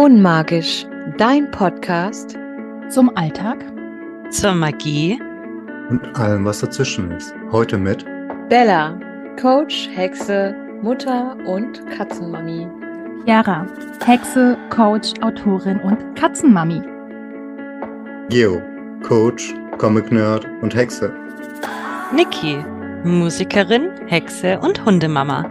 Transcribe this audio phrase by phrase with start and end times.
[0.00, 0.86] Unmagisch,
[1.18, 2.38] dein Podcast
[2.88, 3.58] zum Alltag,
[4.30, 5.20] zur Magie
[5.90, 7.34] und allem, was dazwischen ist.
[7.52, 8.06] Heute mit
[8.48, 8.98] Bella,
[9.38, 12.66] Coach, Hexe, Mutter und Katzenmami.
[13.26, 13.66] Chiara,
[14.02, 16.80] Hexe, Coach, Autorin und Katzenmami.
[18.30, 18.62] Geo,
[19.02, 21.12] Coach, Comic-Nerd und Hexe.
[22.16, 22.64] Niki,
[23.04, 25.44] Musikerin, Hexe und Hundemama.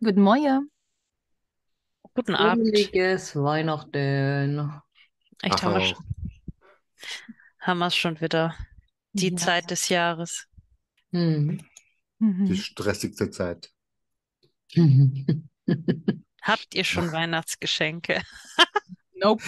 [0.00, 0.70] Guten Morgen.
[2.16, 2.66] Guten Abend.
[2.68, 4.72] Fröhliches Weihnachten.
[5.42, 6.04] Echt, haben wir, schon,
[7.60, 8.54] haben wir es schon wieder.
[9.12, 9.36] Die Ja.
[9.36, 10.46] Zeit des Jahres.
[11.12, 11.58] Hm.
[12.18, 12.54] Die Mhm.
[12.54, 13.70] stressigste Zeit.
[16.42, 18.22] Habt ihr schon Weihnachtsgeschenke?
[19.18, 19.42] Nope.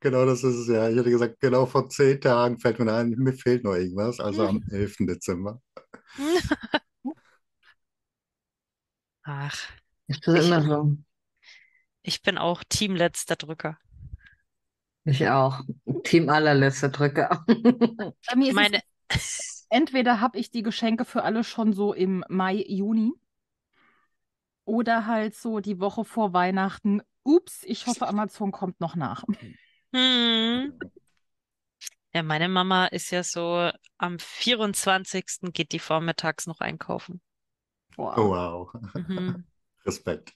[0.00, 0.88] Genau das ist es ja.
[0.88, 4.18] Ich hätte gesagt, genau vor zehn Tagen fällt mir ein, mir fehlt noch irgendwas.
[4.20, 5.06] Also am 11.
[5.06, 5.60] Dezember.
[9.22, 9.68] Ach,
[10.06, 10.96] Ist das immer so?
[12.04, 13.78] Ich bin auch Team letzter Drücker.
[15.04, 15.60] Ich auch.
[16.04, 17.44] Team allerletzter Drücker.
[17.46, 22.24] Bei mir ist Meine, es, entweder habe ich die Geschenke für alle schon so im
[22.28, 23.12] Mai, Juni
[24.64, 27.02] oder halt so die Woche vor Weihnachten.
[27.22, 29.24] Ups, ich hoffe, Amazon kommt noch nach.
[29.92, 30.78] hm.
[32.12, 35.52] Ja, meine Mama ist ja so, am 24.
[35.52, 37.20] geht die vormittags noch einkaufen.
[37.96, 38.70] Oh, wow.
[38.94, 39.44] Mhm.
[39.86, 40.34] Respekt.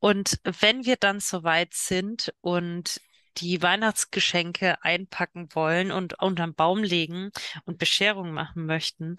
[0.00, 3.00] Und wenn wir dann soweit sind und
[3.38, 7.30] die Weihnachtsgeschenke einpacken wollen und unterm Baum legen
[7.64, 9.16] und Bescherung machen möchten,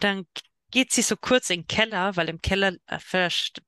[0.00, 0.26] dann
[0.70, 2.72] geht sie so kurz in den Keller, weil im Keller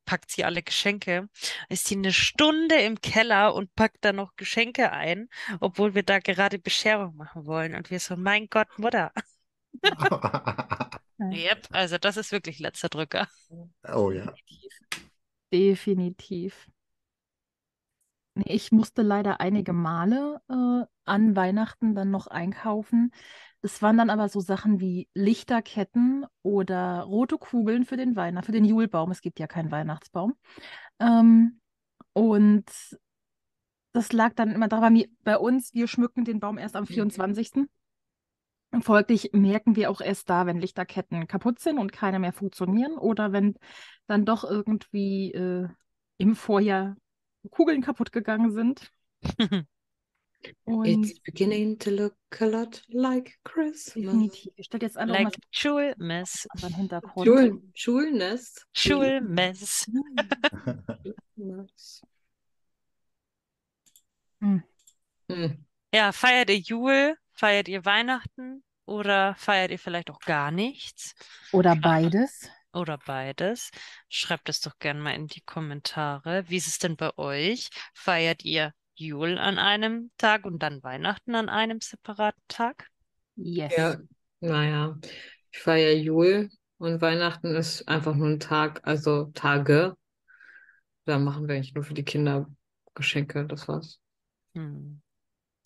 [0.05, 1.29] packt sie alle Geschenke.
[1.69, 5.29] Ist sie eine Stunde im Keller und packt da noch Geschenke ein,
[5.61, 7.77] obwohl wir da gerade Bescherung machen wollen.
[7.77, 9.13] Und wir so, mein Gott, Mutter.
[11.19, 13.27] Yep, also das ist wirklich letzter Drücker.
[13.89, 14.35] Oh ja.
[15.53, 16.69] Definitiv.
[18.45, 23.13] Ich musste leider einige Male äh, an Weihnachten dann noch einkaufen.
[23.63, 28.53] Das waren dann aber so Sachen wie Lichterketten oder rote Kugeln für den Weihnacht, für
[28.53, 29.11] den Julbaum.
[29.11, 30.35] Es gibt ja keinen Weihnachtsbaum.
[31.01, 31.61] Ähm,
[32.13, 32.67] und
[33.93, 37.67] das lag dann immer da, bei, bei uns, wir schmücken den Baum erst am 24.
[38.81, 43.33] Folglich merken wir auch erst da, wenn Lichterketten kaputt sind und keine mehr funktionieren oder
[43.33, 43.55] wenn
[44.07, 45.69] dann doch irgendwie äh,
[46.19, 46.97] im Vorjahr
[47.51, 48.91] Kugeln kaputt gegangen sind.
[50.65, 54.05] Und It's beginning to look a lot like Christmas.
[54.05, 54.53] definitiv.
[54.57, 57.27] Ich stelle jetzt mal Like Schulmess, unseren Hintergrund.
[57.27, 58.67] Schul Schulnest.
[58.73, 59.91] Schulmess.
[64.41, 64.63] Hm.
[65.31, 65.65] Hm.
[65.95, 67.17] Ja, feiert ihr Jul?
[67.37, 68.65] Feiert ihr Weihnachten?
[68.87, 71.15] Oder feiert ihr vielleicht auch gar nichts?
[71.53, 72.49] Oder beides.
[72.73, 73.71] Oder beides?
[74.09, 76.45] Schreibt es doch gerne mal in die Kommentare.
[76.49, 77.71] Wie ist es denn bei euch?
[77.95, 82.89] Feiert ihr Jul an einem Tag und dann Weihnachten an einem separaten Tag?
[83.35, 83.75] Yes.
[83.77, 83.97] Ja,
[84.41, 84.99] naja.
[85.51, 89.97] Ich feiere Jul und Weihnachten ist einfach nur ein Tag, also Tage.
[91.05, 92.49] Da machen wir eigentlich nur für die Kinder
[92.95, 93.99] Geschenke, das war's.
[94.55, 95.03] Hm.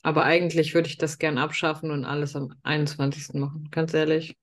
[0.02, 3.38] Aber eigentlich würde ich das gern abschaffen und alles am 21.
[3.38, 4.36] machen, ganz ehrlich.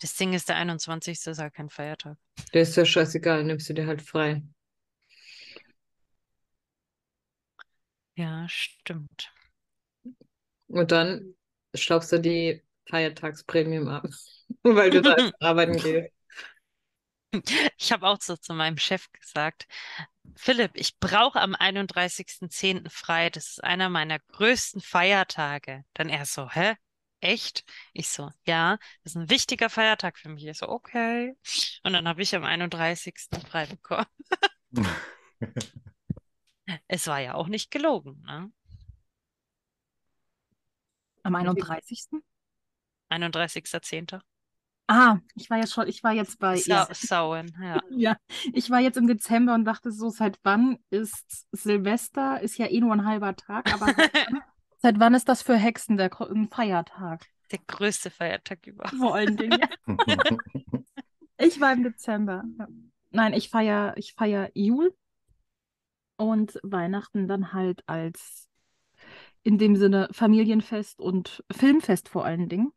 [0.00, 1.26] Das Ding ist, der 21.
[1.26, 2.16] ist ja kein Feiertag.
[2.54, 4.42] Der ist ja scheißegal, nimmst du dir halt frei.
[8.14, 9.32] Ja, stimmt.
[10.68, 11.34] Und dann
[11.74, 14.06] staubst du die Feiertagsprämien ab,
[14.62, 16.12] weil du da arbeiten gehst.
[17.76, 19.66] Ich habe auch so zu meinem Chef gesagt,
[20.40, 22.88] Philipp, ich brauche am 31.10.
[22.90, 23.28] frei.
[23.28, 25.84] Das ist einer meiner größten Feiertage.
[25.94, 26.76] Dann er so, hä?
[27.20, 27.64] Echt?
[27.92, 30.46] Ich so, ja, das ist ein wichtiger Feiertag für mich.
[30.46, 31.34] Ich so, okay.
[31.82, 33.14] Und dann habe ich am 31.
[33.48, 34.06] frei bekommen.
[36.86, 38.52] Es war ja auch nicht gelogen, ne?
[41.22, 42.08] Am 31.
[43.08, 44.20] 31.10.
[44.90, 46.88] Ah, ich war jetzt schon, ich war jetzt bei ja.
[46.92, 47.80] Sauen, ja.
[47.90, 48.16] Ja,
[48.54, 52.40] ich war jetzt im Dezember und dachte so, seit wann ist Silvester?
[52.40, 53.94] Ist ja eh nur ein halber Tag, aber
[54.78, 57.26] seit wann, ist das für Hexen der ein Feiertag?
[57.50, 58.96] Der größte Feiertag überhaupt.
[58.96, 59.60] Vor allen Dingen.
[60.06, 60.16] ja.
[61.40, 62.42] Ich war im Dezember.
[63.10, 64.92] Nein, ich feiere ich feier Jul
[66.16, 68.48] und Weihnachten dann halt als
[69.44, 72.72] in dem Sinne Familienfest und Filmfest vor allen Dingen.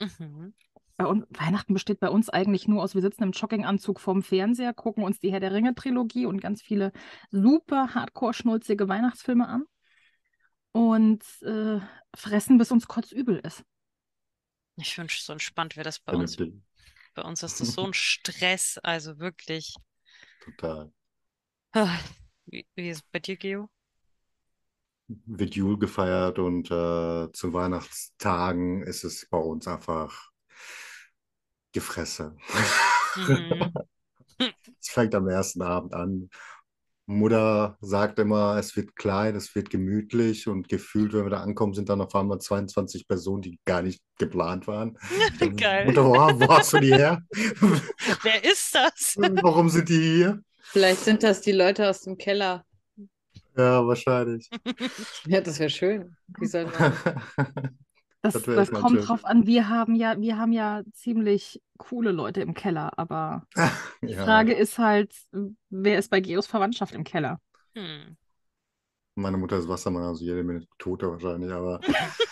[0.00, 0.54] Mhm.
[0.98, 4.74] Bei uns, Weihnachten besteht bei uns eigentlich nur aus, wir sitzen im Jogginganzug vorm Fernseher,
[4.74, 6.90] gucken uns die Herr der Ringe-Trilogie und ganz viele
[7.30, 9.64] super hardcore-schnulzige Weihnachtsfilme an
[10.72, 11.78] und äh,
[12.16, 13.62] fressen, bis uns kotzübel ist.
[14.74, 16.36] Ich wünsche, so entspannt wäre das bei uns.
[17.14, 19.76] Bei uns ist das so ein Stress, also wirklich.
[20.40, 20.92] Total.
[22.46, 23.68] Wie, wie ist es bei dir, Geo?
[25.06, 30.32] Wird Jul gefeiert und äh, zu Weihnachtstagen ist es bei uns einfach
[31.72, 32.36] Gefresse.
[33.16, 33.72] Mhm.
[34.80, 36.30] Es fängt am ersten Abend an.
[37.06, 41.72] Mutter sagt immer, es wird klein, es wird gemütlich und gefühlt, wenn wir da ankommen,
[41.72, 44.98] sind dann auf einmal 22 Personen, die gar nicht geplant waren.
[45.56, 45.86] Geil.
[45.86, 47.22] Mutter, wo, wo hast du die her?
[48.22, 49.16] Wer ist das?
[49.16, 50.42] Warum sind die hier?
[50.60, 52.66] Vielleicht sind das die Leute aus dem Keller.
[53.56, 54.50] Ja, wahrscheinlich.
[55.26, 56.14] Ja, das wäre schön.
[56.38, 57.78] Wie soll man.
[58.22, 59.08] Das, Das kommt schön.
[59.08, 59.46] drauf an.
[59.46, 63.46] Wir haben ja, wir haben ja ziemlich coole Leute im Keller, aber
[64.08, 65.14] die Ja, Frage ist halt,
[65.70, 67.40] wer ist bei Geos Verwandtschaft im Keller?
[67.76, 68.16] Hm.
[69.16, 71.80] meine Mutter ist Wassermann, also jede Minute Tote wahrscheinlich, aber.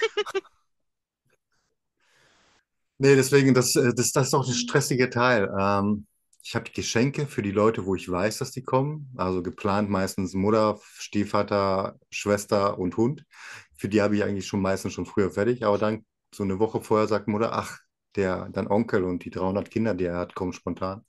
[2.99, 5.51] Nee, deswegen, das, äh, das, das ist auch der stressige Teil.
[5.59, 6.07] Ähm,
[6.47, 9.13] ich habe Geschenke für die Leute, wo ich weiß, dass die kommen.
[9.17, 13.25] Also geplant meistens Mutter, Stiefvater, Schwester und Hund.
[13.75, 15.65] Für die habe ich eigentlich schon meistens schon früher fertig.
[15.65, 17.81] Aber dann so eine Woche vorher sagt Mutter, ach,
[18.15, 21.05] der, dein Onkel und die 300 Kinder, die er hat, kommen spontan.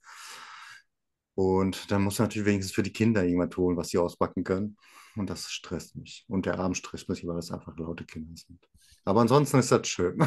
[1.36, 4.76] Und dann muss man natürlich wenigstens für die Kinder irgendwas holen, was sie auspacken können.
[5.16, 6.26] Und das stresst mich.
[6.28, 8.68] Und der Abend stresst mich, weil das einfach laute Kinder sind.
[9.06, 10.18] Aber ansonsten ist das schön.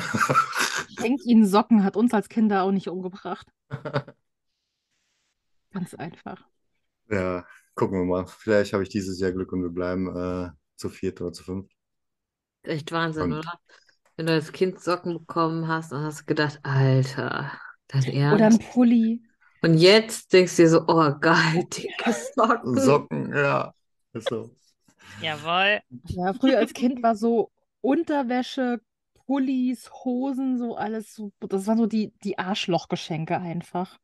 [1.01, 3.49] Schenkt ihnen Socken, hat uns als Kinder auch nicht umgebracht.
[5.73, 6.45] Ganz einfach.
[7.11, 7.45] Ja,
[7.75, 8.27] gucken wir mal.
[8.27, 11.73] Vielleicht habe ich dieses Jahr Glück und wir bleiben äh, zu viert oder zu fünft.
[12.63, 13.61] Echt Wahnsinn, Und- oder?
[14.17, 17.53] Wenn du als Kind Socken bekommen hast und hast gedacht, Alter,
[17.89, 18.61] dein Oder ein Ernst?
[18.73, 19.23] Pulli.
[19.63, 22.79] Und jetzt denkst du dir so, oh geil, dicke Socken.
[22.79, 23.73] Socken, ja.
[24.13, 24.51] Ist so.
[25.23, 25.81] Jawohl.
[26.09, 27.51] Ja, früher als Kind war so
[27.81, 28.81] Unterwäsche,
[29.27, 33.99] Pullis, Hosen, so alles so, das waren so die, die Arschlochgeschenke einfach.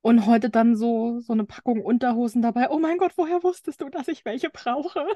[0.00, 2.70] Und heute dann so, so eine Packung Unterhosen dabei.
[2.70, 5.06] Oh mein Gott, woher wusstest du, dass ich welche brauche?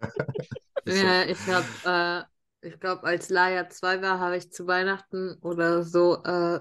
[0.86, 2.28] Ja, ich habe,
[2.62, 6.60] äh, ich glaube, als Laia 2 war, habe ich zu Weihnachten oder so äh,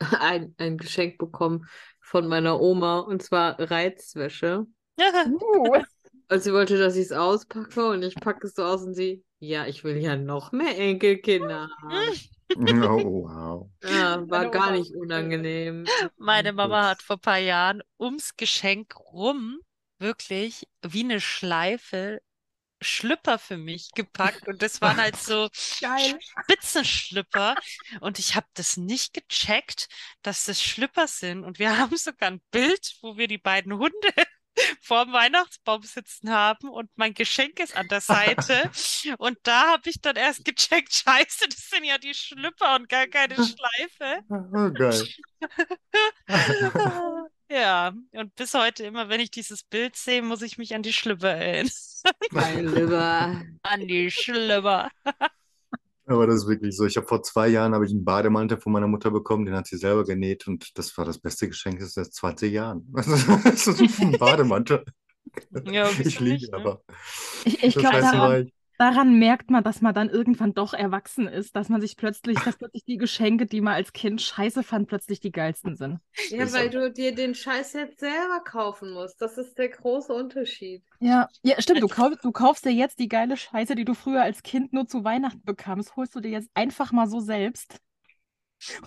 [0.20, 1.66] ein, ein Geschenk bekommen
[2.00, 4.66] von meiner Oma und zwar Reizwäsche.
[4.98, 5.78] Uh,
[6.28, 9.24] Und sie wollte, dass ich es auspacke und ich packe es so aus und sie,
[9.38, 12.18] ja, ich will ja noch mehr Enkelkinder haben.
[12.56, 13.70] Oh, wow.
[13.82, 14.72] Ja, war Meine gar Oma.
[14.72, 15.92] nicht unangenehm.
[16.16, 19.58] Meine Mama hat vor ein paar Jahren ums Geschenk rum
[19.98, 22.20] wirklich wie eine Schleife
[22.82, 25.48] Schlüpper für mich gepackt und das waren halt so
[25.80, 26.20] geil.
[26.42, 27.56] Spitzenschlüpper
[28.00, 29.88] und ich habe das nicht gecheckt,
[30.22, 33.94] dass das Schlüpper sind und wir haben sogar ein Bild, wo wir die beiden Hunde
[34.80, 38.70] vorm Weihnachtsbaum sitzen haben und mein Geschenk ist an der Seite
[39.18, 43.06] und da habe ich dann erst gecheckt, scheiße, das sind ja die Schlüpper und gar
[43.06, 44.22] keine Schleife.
[44.28, 45.06] Oh, geil.
[47.48, 50.92] Ja, und bis heute immer, wenn ich dieses Bild sehe, muss ich mich an die
[50.92, 51.70] Schlüpper erinnern.
[52.32, 53.40] Mein Lieber.
[53.62, 54.90] An die Schlüpper.
[56.06, 56.86] Aber das ist wirklich so.
[56.86, 59.66] Ich habe vor zwei Jahren habe ich einen Bademantel von meiner Mutter bekommen, den hat
[59.66, 62.86] sie selber genäht und das war das beste Geschenk seit 20 Jahren.
[63.44, 64.84] Das ist ein Bademantel.
[65.64, 66.56] Ja, Ich liege ne?
[66.56, 66.82] aber.
[67.44, 71.68] Ich, ich glaube, daran, daran merkt man, dass man dann irgendwann doch erwachsen ist, dass
[71.68, 75.32] man sich plötzlich, dass plötzlich die Geschenke, die man als Kind scheiße fand, plötzlich die
[75.32, 76.00] geilsten sind.
[76.30, 76.70] Ja, Ist weil so.
[76.70, 79.20] du dir den Scheiß jetzt selber kaufen musst.
[79.20, 80.84] Das ist der große Unterschied.
[80.98, 81.82] Ja, ja, stimmt.
[81.82, 84.86] Du kaufst, du kaufst dir jetzt die geile Scheiße, die du früher als Kind nur
[84.86, 87.80] zu Weihnachten bekamst, holst du dir jetzt einfach mal so selbst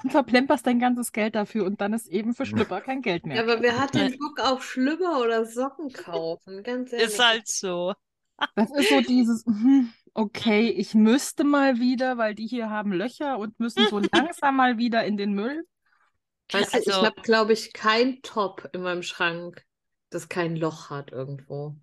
[0.03, 3.27] und verplemperst dein ganzes Geld dafür und dann ist eben für Schlüpper kein Geld Ja,
[3.27, 3.43] mehr.
[3.43, 6.63] aber wer hat denn Bock auf Schlüpper oder Socken kaufen?
[6.63, 7.07] Ganz ehrlich.
[7.09, 7.93] Ist halt so.
[8.55, 13.37] Das ist so dieses, hm, okay, ich müsste mal wieder, weil die hier haben Löcher
[13.37, 15.65] und müssen so langsam mal wieder in den Müll.
[16.51, 19.63] Weißt du, ich Also- habe, glaube ich, kein Top in meinem Schrank,
[20.09, 21.75] das kein Loch hat irgendwo.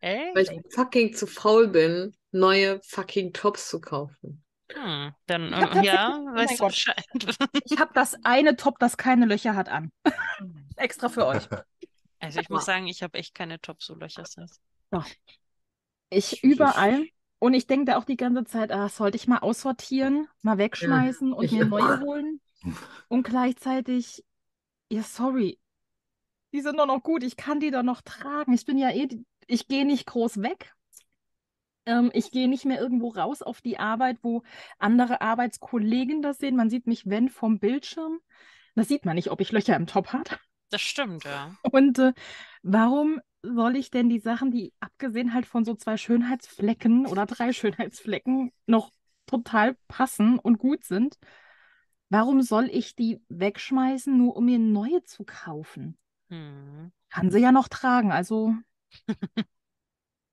[0.00, 0.52] Weil Echt?
[0.52, 4.42] ich fucking zu faul bin, neue fucking Tops zu kaufen.
[4.72, 6.70] Hm, dann, äh, ja, oh weißt du Gott.
[6.72, 7.04] Bescheid.
[7.64, 9.92] Ich habe das eine Top, das keine Löcher hat, an.
[10.76, 11.48] Extra für euch.
[12.18, 14.24] Also ich muss sagen, ich habe echt keine Top-So-Löcher.
[14.24, 14.60] sonst.
[16.14, 17.06] Ich überall.
[17.38, 21.32] Und ich denke da auch die ganze Zeit, ah, sollte ich mal aussortieren, mal wegschmeißen
[21.32, 22.40] und ich mir neue holen?
[23.08, 24.24] Und gleichzeitig,
[24.88, 25.58] ja, sorry,
[26.54, 28.54] die sind doch noch gut, ich kann die doch noch tragen.
[28.54, 29.08] Ich bin ja eh,
[29.46, 30.72] ich gehe nicht groß weg.
[31.84, 34.42] Ähm, ich gehe nicht mehr irgendwo raus auf die Arbeit, wo
[34.78, 36.56] andere Arbeitskollegen das sehen.
[36.56, 38.20] Man sieht mich, wenn, vom Bildschirm.
[38.74, 40.30] Das sieht man nicht, ob ich Löcher im Top habe.
[40.70, 41.54] Das stimmt, ja.
[41.70, 42.12] Und äh,
[42.62, 47.52] warum soll ich denn die Sachen, die abgesehen halt von so zwei Schönheitsflecken oder drei
[47.52, 48.90] Schönheitsflecken noch
[49.26, 51.18] total passen und gut sind,
[52.08, 55.98] warum soll ich die wegschmeißen, nur um mir neue zu kaufen?
[56.28, 56.92] Hm.
[57.10, 58.54] Kann sie ja noch tragen, also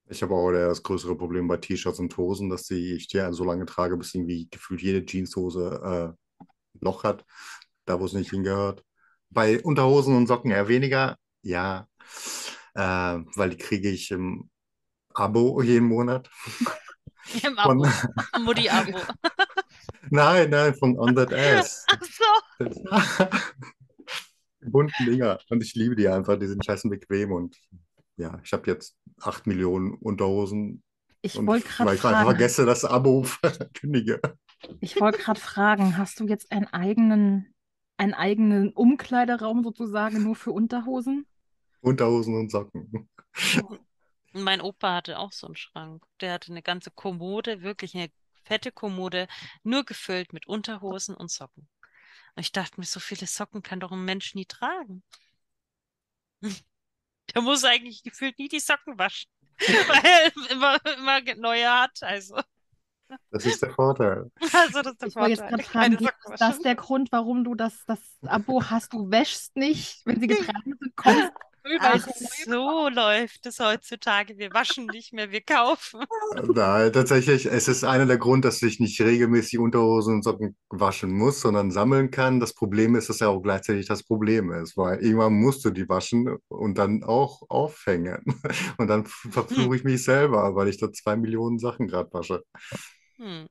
[0.10, 3.32] Ich habe auch das größere Problem bei T-Shirts und Hosen, dass die ich die ja
[3.32, 7.24] so lange trage, bis irgendwie gefühlt jede Jeanshose äh, Loch hat,
[7.86, 8.84] da wo es nicht hingehört.
[9.30, 11.88] Bei Unterhosen und Socken eher weniger, ja,
[12.74, 14.50] äh, weil die kriege ich im
[15.14, 16.30] Abo jeden Monat.
[17.44, 18.44] Im Von, Abo.
[18.44, 18.98] Mutti-Abo.
[20.10, 21.86] nein, nein, von On That Ass.
[21.92, 23.26] Ach so.
[24.64, 25.40] Die bunten Dinger.
[25.50, 27.56] Und ich liebe die einfach, die sind scheißen bequem und
[28.18, 30.84] ja, ich habe jetzt 8 Millionen Unterhosen.
[31.22, 33.26] Ich wollte gerade weil ich fragen, vergesse, das Abo
[33.76, 34.20] kündige.
[34.80, 37.54] ich wollte gerade fragen, hast du jetzt einen eigenen,
[37.98, 41.28] einen eigenen Umkleideraum sozusagen nur für Unterhosen?
[41.82, 43.10] Unterhosen und Socken.
[44.34, 46.04] Und mein Opa hatte auch so einen Schrank.
[46.22, 48.10] Der hatte eine ganze Kommode, wirklich eine
[48.44, 49.28] fette Kommode,
[49.64, 51.68] nur gefüllt mit Unterhosen und Socken.
[52.36, 55.04] Und ich dachte mir, so viele Socken kann doch ein Mensch nie tragen.
[57.34, 62.04] Der muss eigentlich gefühlt nie die Socken waschen, weil er immer, immer neue hat.
[62.04, 62.42] Also,
[63.30, 64.32] Das ist der Vorteil.
[64.54, 65.50] also das ist der Ich wollte jetzt Vorteil.
[65.50, 68.94] gerade Keine fragen, ist das der Grund, warum du das, das Abo hast?
[68.94, 71.51] Du wäschst nicht, wenn sie getragen sind, kommst du.
[71.80, 72.08] Ach
[72.46, 74.38] so läuft es heutzutage.
[74.38, 76.04] Wir waschen nicht mehr, wir kaufen.
[76.56, 81.12] Nein, tatsächlich, es ist einer der Grund, dass ich nicht regelmäßig Unterhosen und Socken waschen
[81.12, 82.40] muss, sondern sammeln kann.
[82.40, 85.88] Das Problem ist, dass ja auch gleichzeitig das Problem ist, weil irgendwann musst du die
[85.88, 88.24] waschen und dann auch aufhängen.
[88.78, 92.44] Und dann verfluche ich mich selber, weil ich da zwei Millionen Sachen gerade wasche.
[93.18, 93.48] Hm.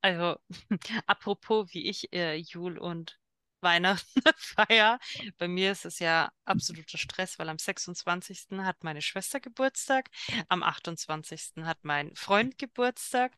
[0.00, 0.36] Also,
[1.06, 3.18] apropos, wie ich äh, Jul und
[3.64, 5.00] Weihnachten feier.
[5.38, 8.58] Bei mir ist es ja absoluter Stress, weil am 26.
[8.58, 10.10] hat meine Schwester Geburtstag,
[10.48, 11.64] am 28.
[11.64, 13.32] hat mein Freund Geburtstag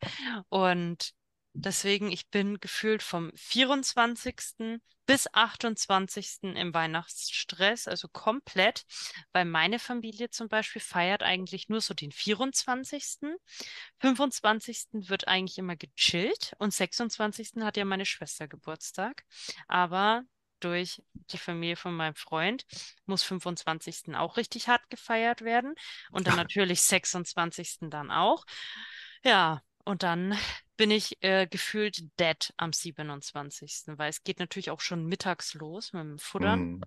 [0.50, 1.14] und
[1.56, 4.80] deswegen, ich bin gefühlt vom 24.
[5.06, 6.54] bis 28.
[6.56, 8.84] im Weihnachtsstress, also komplett,
[9.32, 13.36] weil meine Familie zum Beispiel feiert eigentlich nur so den 24.
[13.98, 14.86] 25.
[15.08, 17.62] wird eigentlich immer gechillt und 26.
[17.62, 19.25] hat ja meine Schwester Geburtstag.
[19.68, 20.22] Aber
[20.60, 22.64] durch die Familie von meinem Freund
[23.04, 24.14] muss 25.
[24.16, 25.75] auch richtig hart gefeiert werden
[26.10, 27.90] und dann natürlich 26.
[27.90, 28.44] dann auch.
[29.25, 30.36] Ja, und dann
[30.76, 35.92] bin ich äh, gefühlt dead am 27., weil es geht natürlich auch schon mittags los
[35.92, 36.54] mit dem Futter.
[36.54, 36.83] Hm.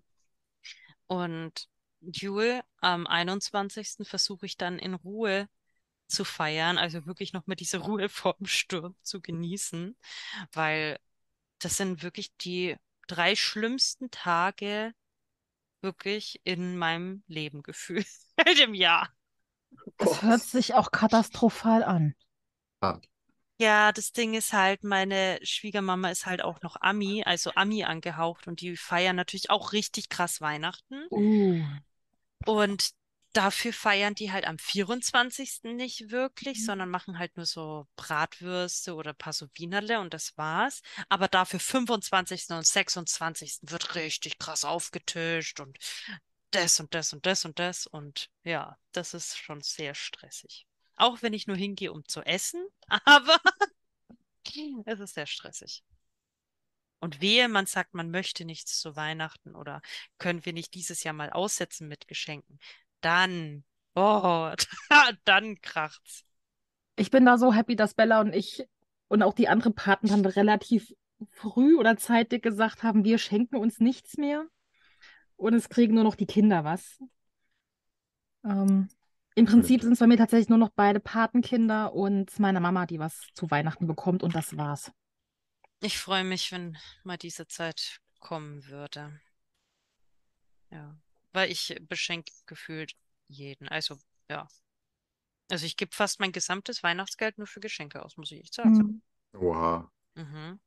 [1.07, 1.67] Und
[2.01, 4.07] Jule, am 21.
[4.07, 5.49] versuche ich dann in Ruhe
[6.07, 9.97] zu feiern, also wirklich noch mit dieser Ruhe vorm Sturm zu genießen,
[10.53, 10.99] weil
[11.59, 12.77] das sind wirklich die
[13.07, 14.93] drei schlimmsten Tage
[15.81, 18.07] wirklich in meinem Leben gefühlt,
[18.63, 19.09] im Jahr.
[19.97, 22.15] Das hört sich auch katastrophal an.
[23.59, 28.47] Ja, das Ding ist halt, meine Schwiegermama ist halt auch noch Ami, also Ami angehaucht
[28.47, 31.05] und die feiern natürlich auch richtig krass Weihnachten.
[31.11, 31.61] Uh.
[32.45, 32.91] Und
[33.33, 35.75] dafür feiern die halt am 24.
[35.75, 40.37] nicht wirklich, sondern machen halt nur so Bratwürste oder ein paar so Wienerle und das
[40.37, 40.81] war's.
[41.09, 42.51] Aber dafür 25.
[42.51, 43.59] und 26.
[43.63, 45.77] wird richtig krass aufgetischt und
[46.51, 47.87] das und das und das und das.
[47.87, 50.65] Und ja, das ist schon sehr stressig.
[50.99, 52.61] Auch wenn ich nur hingehe, um zu essen,
[53.05, 53.39] aber
[54.85, 55.83] es ist sehr stressig.
[56.99, 59.81] Und wehe, man sagt, man möchte nichts zu Weihnachten oder
[60.17, 62.59] können wir nicht dieses Jahr mal aussetzen mit Geschenken,
[62.99, 63.63] dann,
[63.95, 64.51] oh,
[65.23, 66.25] dann kracht's.
[66.97, 68.67] Ich bin da so happy, dass Bella und ich
[69.07, 70.93] und auch die anderen Paten dann relativ
[71.31, 74.45] früh oder zeitig gesagt haben, wir schenken uns nichts mehr
[75.37, 77.01] und es kriegen nur noch die Kinder was.
[78.43, 78.89] Ähm,
[79.39, 82.99] Im Prinzip sind es bei mir tatsächlich nur noch beide Patenkinder und meine Mama, die
[82.99, 84.91] was zu Weihnachten bekommt und das war's.
[85.79, 89.17] Ich freue mich, wenn mal diese Zeit kommen würde.
[90.71, 90.99] Ja,
[91.31, 92.95] weil ich beschenke gefühlt
[93.29, 93.69] jeden.
[93.69, 93.95] Also,
[94.29, 94.45] ja.
[95.49, 99.01] Also ich gebe fast mein gesamtes Weihnachtsgeld nur für Geschenke aus, muss ich echt sagen.
[99.31, 99.39] Mhm.
[99.39, 99.89] Oha.
[100.15, 100.59] Mhm.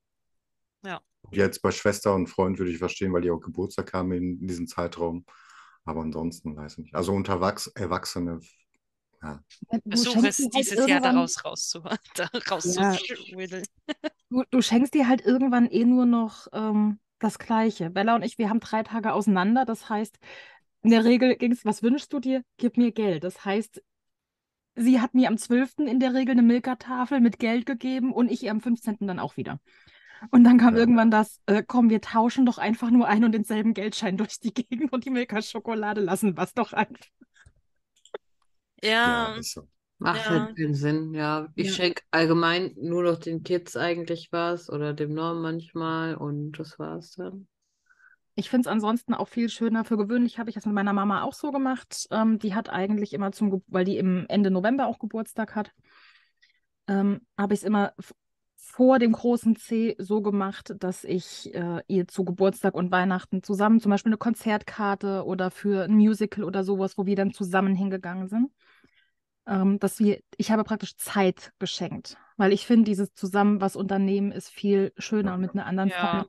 [1.31, 4.67] Jetzt bei Schwester und Freund würde ich verstehen, weil die auch Geburtstag haben in diesem
[4.67, 5.25] Zeitraum.
[5.85, 6.95] Aber ansonsten weiß ich nicht.
[6.95, 8.41] Also unter Wachs Erwachsene,
[9.23, 9.41] ja.
[9.71, 11.81] Du Versuche schenkst es dir halt dieses Jahr irgendwann- daraus rauszu
[12.15, 13.65] da rauszuschwiddeln.
[14.31, 17.91] Du, du schenkst dir halt irgendwann eh nur noch ähm, das Gleiche.
[17.91, 19.67] Bella und ich, wir haben drei Tage auseinander.
[19.67, 20.19] Das heißt,
[20.83, 22.43] in der Regel ging es, was wünschst du dir?
[22.57, 23.25] Gib mir Geld.
[23.25, 23.83] Das heißt,
[24.75, 25.87] sie hat mir am 12.
[25.87, 29.07] in der Regel eine Milka-Tafel mit Geld gegeben und ich ihr am 15.
[29.07, 29.61] dann auch wieder.
[30.31, 30.81] Und dann kam Ja.
[30.81, 34.55] irgendwann das, äh, komm, wir tauschen doch einfach nur ein und denselben Geldschein durch die
[34.55, 37.05] Gegend und die Milka-Schokolade lassen was doch einfach.
[38.83, 39.69] Ja, Ja, so.
[39.99, 40.31] Macht Ja.
[40.31, 41.49] halt keinen Sinn, ja.
[41.55, 41.75] Ich Ja.
[41.75, 47.13] schenke allgemein nur noch den Kids eigentlich was oder dem Norm manchmal und das war's
[47.13, 47.47] dann.
[48.35, 49.85] Ich finde es ansonsten auch viel schöner.
[49.85, 52.07] Für gewöhnlich habe ich das mit meiner Mama auch so gemacht.
[52.11, 55.73] Ähm, die hat eigentlich immer zum, Ge weil die im Ende November auch Geburtstag hat,
[56.89, 57.93] ähm, habe ich es immer
[58.57, 63.81] vor dem großen C so gemacht, dass ich äh, ihr zu Geburtstag und Weihnachten zusammen
[63.81, 68.29] zum Beispiel eine Konzertkarte oder für ein Musical oder sowas, wo wir dann zusammen hingegangen
[68.29, 68.51] sind.
[69.47, 74.31] Ähm, dass wir, ich habe praktisch Zeit geschenkt, weil ich finde, dieses zusammen was unternehmen
[74.31, 76.25] ist viel schöner und mit einer anderen Ja,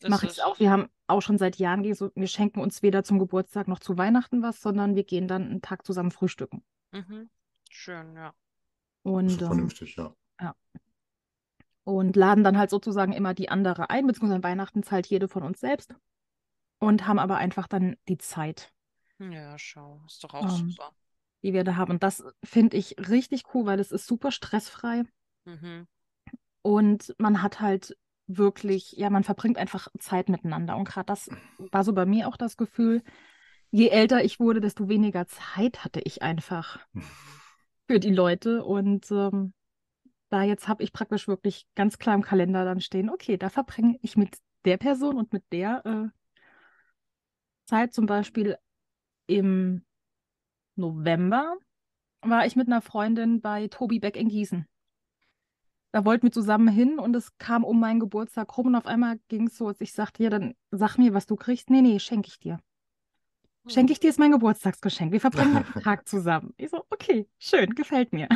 [0.00, 0.58] das mache ich es auch.
[0.58, 4.42] Wir haben auch schon seit Jahren wir schenken uns weder zum Geburtstag noch zu Weihnachten
[4.42, 6.64] was, sondern wir gehen dann einen Tag zusammen frühstücken.
[6.92, 7.30] Mhm.
[7.70, 8.34] Schön, ja.
[9.04, 10.14] Das Und, ist ähm, vernünftig, ja.
[11.84, 15.42] und laden dann halt sozusagen immer die andere ein, beziehungsweise an Weihnachten zahlt jede von
[15.42, 15.94] uns selbst
[16.78, 18.72] und haben aber einfach dann die Zeit,
[19.18, 20.90] Ja, schau, ist doch auch Ähm, super.
[21.42, 21.92] Die wir da haben.
[21.92, 25.04] Und das finde ich richtig cool, weil es ist super stressfrei
[25.44, 25.86] Mhm.
[26.62, 30.76] und man hat halt wirklich, ja, man verbringt einfach Zeit miteinander.
[30.76, 31.30] Und gerade das
[31.70, 33.02] war so bei mir auch das Gefühl,
[33.70, 36.80] je älter ich wurde, desto weniger Zeit hatte ich einfach
[37.88, 38.64] für die Leute.
[38.64, 39.54] Und ähm,
[40.28, 43.96] da jetzt habe ich praktisch wirklich ganz klar im Kalender dann stehen, okay, da verbringe
[44.02, 46.08] ich mit der Person und mit der äh,
[47.66, 48.56] Zeit zum Beispiel
[49.28, 49.85] im
[50.76, 51.56] November
[52.22, 54.66] war ich mit einer Freundin bei Tobi Beck in Gießen.
[55.92, 59.18] Da wollten wir zusammen hin und es kam um meinen Geburtstag rum und auf einmal
[59.28, 61.70] ging es so, als ich sagte, ja, dann sag mir, was du kriegst.
[61.70, 62.60] Nee, nee, schenke ich dir.
[63.68, 65.12] Schenke ich dir ist mein Geburtstagsgeschenk.
[65.12, 66.52] Wir verbringen den Tag zusammen.
[66.56, 68.28] Ich so, okay, schön, gefällt mir.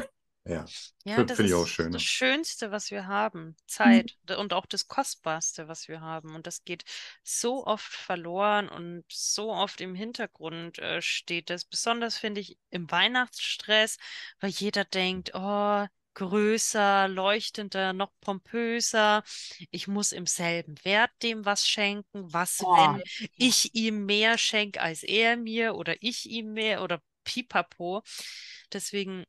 [0.45, 0.67] Ja,
[1.05, 2.03] Ja, das find ich ist auch schön, das.
[2.03, 3.57] Schönste, was wir haben.
[3.67, 6.35] Zeit D- und auch das Kostbarste, was wir haben.
[6.35, 6.85] Und das geht
[7.23, 11.65] so oft verloren und so oft im Hintergrund äh, steht das.
[11.65, 13.97] Besonders finde ich im Weihnachtsstress,
[14.41, 19.23] weil jeder denkt, oh, größer, leuchtender, noch pompöser.
[19.71, 22.33] Ich muss im selben Wert dem was schenken.
[22.33, 23.03] Was, Boah, wenn
[23.37, 28.03] ich ihm mehr schenke als er mir oder ich ihm mehr oder pipapo.
[28.73, 29.25] Deswegen,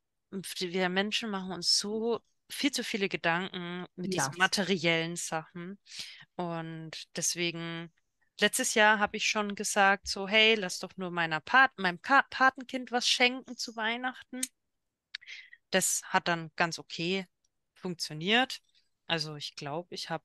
[0.60, 2.20] wir Menschen machen uns so
[2.50, 4.14] viel zu viele Gedanken mit Ja.
[4.14, 5.78] diesen materiellen Sachen.
[6.36, 7.92] Und deswegen,
[8.40, 12.22] letztes Jahr habe ich schon gesagt, so, hey, lass doch nur meiner Pat meinem Ka
[12.30, 14.40] Patenkind was schenken zu Weihnachten.
[15.70, 17.26] Das hat dann ganz okay
[17.74, 18.60] funktioniert.
[19.06, 20.24] Also ich glaube, ich habe,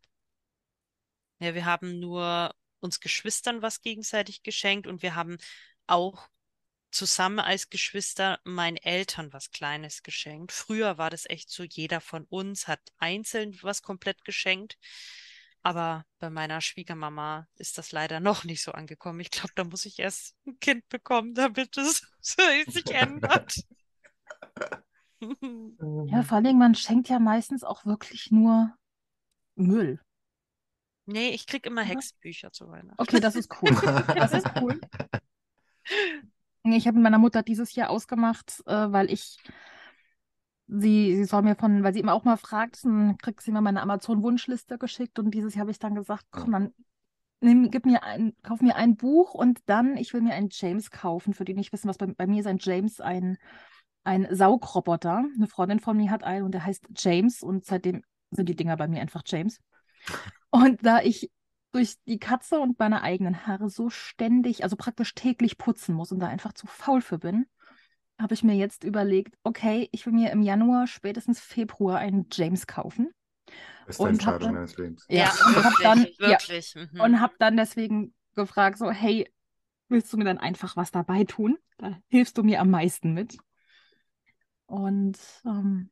[1.40, 5.38] ja, wir haben nur uns Geschwistern was gegenseitig geschenkt und wir haben
[5.88, 6.28] auch
[6.98, 10.52] zusammen als Geschwister meinen Eltern was Kleines geschenkt.
[10.52, 14.78] Früher war das echt so, jeder von uns hat einzeln was komplett geschenkt.
[15.62, 19.20] Aber bei meiner Schwiegermama ist das leider noch nicht so angekommen.
[19.20, 23.56] Ich glaube, da muss ich erst ein Kind bekommen, damit es sich ändert.
[25.20, 28.72] Ja, vor Dingen, man schenkt ja meistens auch wirklich nur
[29.56, 30.00] Müll.
[31.08, 31.82] Nee, ich krieg immer?
[31.82, 33.02] Hexbücher zu Weihnachten.
[33.02, 33.72] Okay, das ist cool.
[34.16, 34.80] Das ist cool.
[36.74, 39.38] Ich habe mit meiner Mutter dieses Jahr ausgemacht, äh, weil ich
[40.68, 43.62] sie, sie soll mir von, weil sie immer auch mal fragt, dann kriegt sie mir
[43.62, 46.74] meine Amazon-Wunschliste geschickt und dieses Jahr habe ich dann gesagt, komm, dann
[47.40, 50.92] nimm, gib mir ein, kauf mir ein Buch und dann, ich will mir einen James
[50.92, 53.38] kaufen, für die nicht wissen, was bei, bei mir ist ein James ein,
[54.04, 55.26] ein Saugroboter.
[55.36, 58.78] Eine Freundin von mir hat einen und der heißt James und seitdem sind die Dinger
[58.78, 59.60] bei mir einfach James.
[60.50, 61.30] Und da ich
[61.72, 66.20] durch die Katze und meine eigenen Haare so ständig, also praktisch täglich putzen muss und
[66.20, 67.46] da einfach zu faul für bin,
[68.20, 72.66] habe ich mir jetzt überlegt, okay, ich will mir im Januar, spätestens Februar einen James
[72.66, 73.12] kaufen.
[73.86, 75.06] Beste Und hab Entscheidung dann- meines Lebens.
[75.10, 77.02] Ja, und habe wirklich, dann, ja, mhm.
[77.02, 79.32] und habe dann deswegen gefragt, so, hey,
[79.88, 81.58] willst du mir dann einfach was dabei tun?
[81.78, 83.38] Da hilfst du mir am meisten mit.
[84.66, 85.90] Und ähm,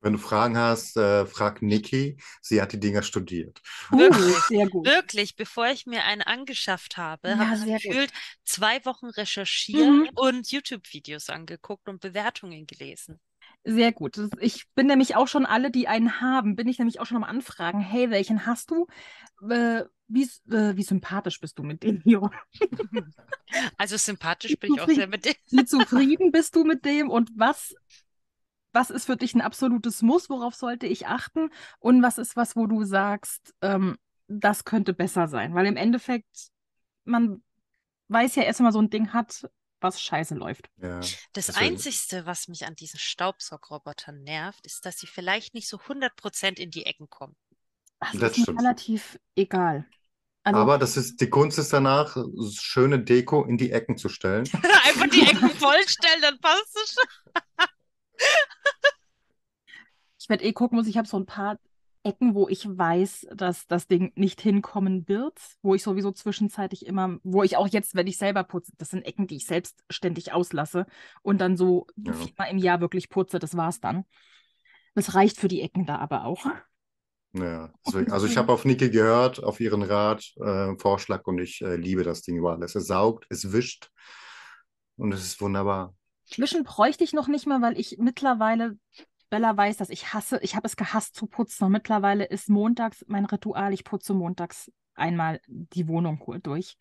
[0.00, 2.18] Wenn du Fragen hast, äh, frag Niki.
[2.40, 3.60] Sie hat die Dinger studiert.
[3.92, 4.36] uh, Wirklich?
[4.48, 4.86] sehr gut.
[4.86, 7.82] Wirklich, bevor ich mir einen angeschafft habe, Ja, habe ich sehr gut.
[7.82, 8.12] gefühlt
[8.44, 10.10] zwei Wochen recherchiert Mhm.
[10.14, 13.18] und YouTube-Videos angeguckt und Bewertungen gelesen.
[13.64, 14.18] Sehr gut.
[14.40, 17.24] Ich bin nämlich auch schon alle, die einen haben, bin ich nämlich auch schon am
[17.24, 17.80] Anfragen.
[17.80, 18.86] Hey, welchen hast du?
[19.50, 22.30] Äh, wie, äh, wie sympathisch bist du mit dem hier?
[23.76, 25.34] Also sympathisch bin ich auch sehr mit dem.
[25.50, 27.08] Wie zufrieden bist du mit dem?
[27.10, 27.74] Und was,
[28.78, 30.30] was ist für dich ein absolutes Muss?
[30.30, 31.50] Worauf sollte ich achten?
[31.80, 35.52] Und was ist was, wo du sagst, ähm, das könnte besser sein?
[35.52, 36.50] Weil im Endeffekt,
[37.04, 37.42] man
[38.06, 40.70] weiß ja erst, wenn man so ein Ding hat, was scheiße läuft.
[40.76, 41.00] Ja.
[41.00, 45.78] Das Deswegen- Einzigste, was mich an diesen Staubsaugrobotern nervt, ist, dass sie vielleicht nicht so
[45.78, 47.34] 100% in die Ecken kommen.
[47.98, 49.86] Das Das ist mir relativ egal.
[50.44, 52.16] Also, Aber das ist, die Kunst ist danach,
[52.54, 54.48] schöne Deko in die Ecken zu stellen.
[54.86, 57.66] Einfach die Ecken vollstellen, dann passt es schon.
[60.18, 61.58] Ich werde eh gucken muss, ich habe so ein paar
[62.04, 67.18] Ecken, wo ich weiß, dass das Ding nicht hinkommen wird, wo ich sowieso zwischenzeitlich immer,
[67.22, 70.86] wo ich auch jetzt, wenn ich selber putze, das sind Ecken, die ich selbstständig auslasse
[71.22, 72.12] und dann so Ja.
[72.12, 74.04] viermal im Jahr wirklich putze, das war's dann.
[74.94, 76.46] Das reicht für die Ecken da aber auch.
[77.34, 81.60] Ja, deswegen, also ich habe auf Niki gehört, auf ihren Rat, äh, Vorschlag und ich
[81.60, 82.74] äh, liebe das Ding über alles.
[82.74, 83.90] Es saugt, es wischt
[84.96, 85.94] und es ist wunderbar.
[86.36, 88.78] Wischen bräuchte ich noch nicht mal, weil ich mittlerweile,
[89.30, 91.64] Bella weiß, dass ich hasse, ich habe es gehasst zu putzen.
[91.64, 96.76] Und mittlerweile ist montags mein Ritual, ich putze montags einmal die Wohnung durch.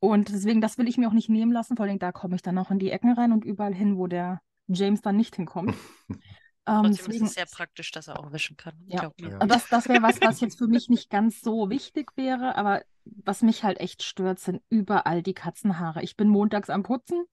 [0.00, 1.76] Und deswegen, das will ich mir auch nicht nehmen lassen.
[1.76, 4.06] Vor allem, da komme ich dann auch in die Ecken rein und überall hin, wo
[4.06, 5.74] der James dann nicht hinkommt.
[6.66, 8.72] Ähm, Trotzdem ist deswegen, es sehr praktisch, dass er auch wischen kann.
[8.86, 9.12] Ja.
[9.20, 9.38] Ja.
[9.38, 12.82] und das, das wäre was, was jetzt für mich nicht ganz so wichtig wäre, aber
[13.04, 16.02] was mich halt echt stört, sind überall die Katzenhaare.
[16.02, 17.24] Ich bin montags am Putzen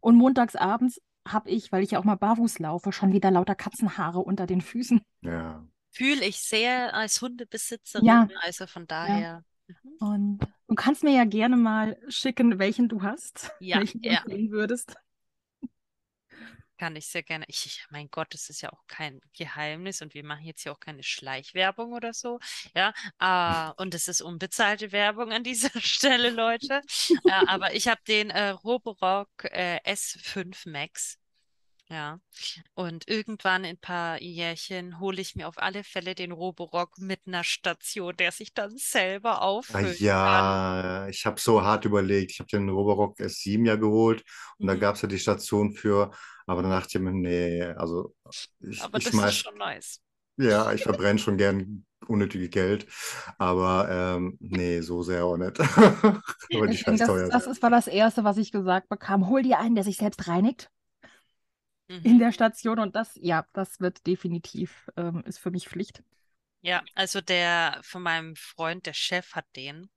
[0.00, 3.54] und montags abends habe ich, weil ich ja auch mal barfuß laufe, schon wieder lauter
[3.56, 5.00] Katzenhaare unter den Füßen.
[5.22, 5.66] Ja.
[5.90, 8.28] Fühle ich sehr als Hundebesitzerin, Ja.
[8.42, 9.42] also von daher.
[9.66, 9.96] Mhm.
[9.98, 14.18] Und du kannst mir ja gerne mal schicken, welchen du hast, Ja, welchen du ja.
[14.18, 14.94] empfehlen würdest.
[16.78, 17.44] Kann ich sehr gerne.
[17.48, 20.72] Ich, ich, mein Gott, das ist ja auch kein Geheimnis und wir machen jetzt hier
[20.72, 22.38] auch keine Schleichwerbung oder so.
[22.74, 26.82] Ja, äh, und es ist unbezahlte Werbung an dieser Stelle, Leute.
[27.26, 31.18] äh, aber ich habe den äh, Roborock äh, S5 Max.
[31.88, 32.20] Ja,
[32.74, 37.20] und irgendwann in ein paar Jährchen hole ich mir auf alle Fälle den Roborock mit
[37.26, 40.56] einer Station, der sich dann selber Ah, auffüllen kann.
[40.60, 42.30] ja, ich habe so hart überlegt.
[42.32, 44.22] Ich habe den Roborock S7 ja geholt
[44.58, 44.76] und da Mhm.
[44.76, 46.12] gab es ja die Station für,
[46.46, 48.14] aber dann dachte ich mir, nee, also
[48.60, 50.00] ich, Aber ich das schmeiß, ist schon nice.
[50.38, 52.86] ja, ich verbrenne schon gern unnötige Geld,
[53.38, 55.58] aber ähm, nee, so sehr auch nicht.
[56.52, 59.28] Weil die das, teuer das ist, war das Erste, was ich gesagt bekam.
[59.28, 60.70] Hol dir einen, der sich selbst reinigt
[61.88, 62.02] Mhm.
[62.02, 62.78] in der Station.
[62.78, 66.02] Und das, ja, das wird definitiv, ähm, ist für mich Pflicht.
[66.62, 69.88] Ja, also der von meinem Freund, der Chef hat den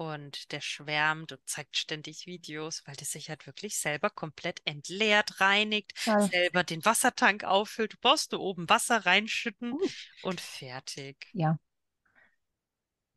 [0.00, 5.42] und der schwärmt und zeigt ständig Videos, weil der sich halt wirklich selber komplett entleert,
[5.42, 6.26] reinigt, Geil.
[6.32, 7.92] selber den Wassertank auffüllt.
[7.92, 9.88] Du brauchst nur oben Wasser reinschütten Uh.
[10.22, 11.28] und fertig.
[11.34, 11.58] Ja.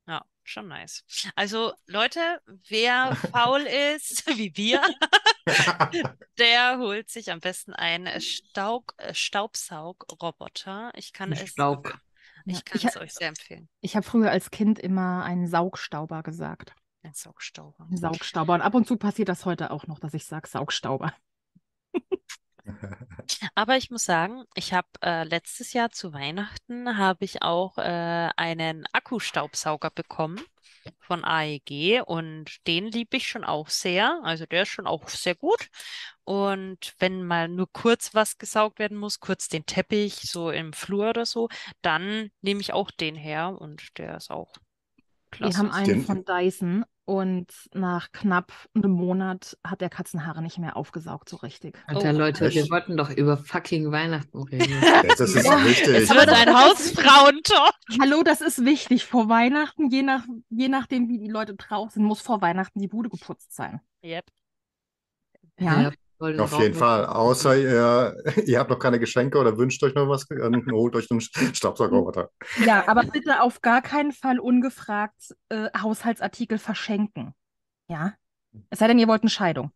[0.07, 1.05] Ja, schon nice.
[1.35, 4.81] Also Leute, wer faul ist, wie wir,
[6.37, 10.91] der holt sich am besten einen Staub, äh, Staubsaugroboter.
[10.95, 11.97] Ich kann es, Staub.
[12.45, 13.69] Ich kann es euch sehr empfehlen.
[13.81, 16.73] Ich habe früher als Kind immer einen Saugstauber gesagt.
[17.03, 17.87] Ein Saugstauber.
[17.89, 18.53] Ein Saugstauber.
[18.53, 21.13] Und ab und zu passiert das heute auch noch, dass ich sage Saugstauber.
[23.55, 28.29] Aber ich muss sagen, ich habe äh, letztes Jahr zu Weihnachten habe ich auch äh,
[28.37, 30.39] einen Akkustaubsauger bekommen
[30.99, 34.19] von AEG und den liebe ich schon auch sehr.
[34.23, 35.69] Also der ist schon auch sehr gut.
[36.25, 41.09] Und wenn mal nur kurz was gesaugt werden muss, kurz den Teppich so im Flur
[41.09, 41.49] oder so,
[41.81, 44.53] dann nehme ich auch den her und der ist auch
[45.31, 45.57] Wir klasse.
[45.57, 51.27] haben einen von Dyson und nach knapp einem Monat hat der Katzenhaare nicht mehr aufgesaugt
[51.27, 51.77] so richtig.
[51.87, 52.71] Alter, Oh, Leute, wir echt?
[52.71, 54.81] wollten doch über fucking Weihnachten reden.
[55.03, 55.87] Jetzt ist wichtig.
[55.95, 57.75] Es wird ein Hausfrauentalk.
[57.99, 59.05] Hallo, das ist wichtig.
[59.05, 62.87] Vor Weihnachten, je, nach, je nachdem, wie die Leute drauf sind, muss vor Weihnachten die
[62.87, 63.81] Bude geputzt sein.
[64.03, 64.25] Yep.
[65.59, 65.89] Ja.
[65.89, 65.97] den
[66.39, 67.05] Auf jeden Fall.
[67.05, 71.09] Außer ihr, ihr habt noch keine Geschenke oder wünscht euch noch was, dann holt euch
[71.11, 72.29] einen Staubsaugerroboter.
[72.65, 77.33] Ja, aber bitte auf gar keinen Fall ungefragt äh, Haushaltsartikel verschenken.
[77.87, 78.13] Ja.
[78.69, 79.71] Es sei denn, ihr wollt eine Scheidung.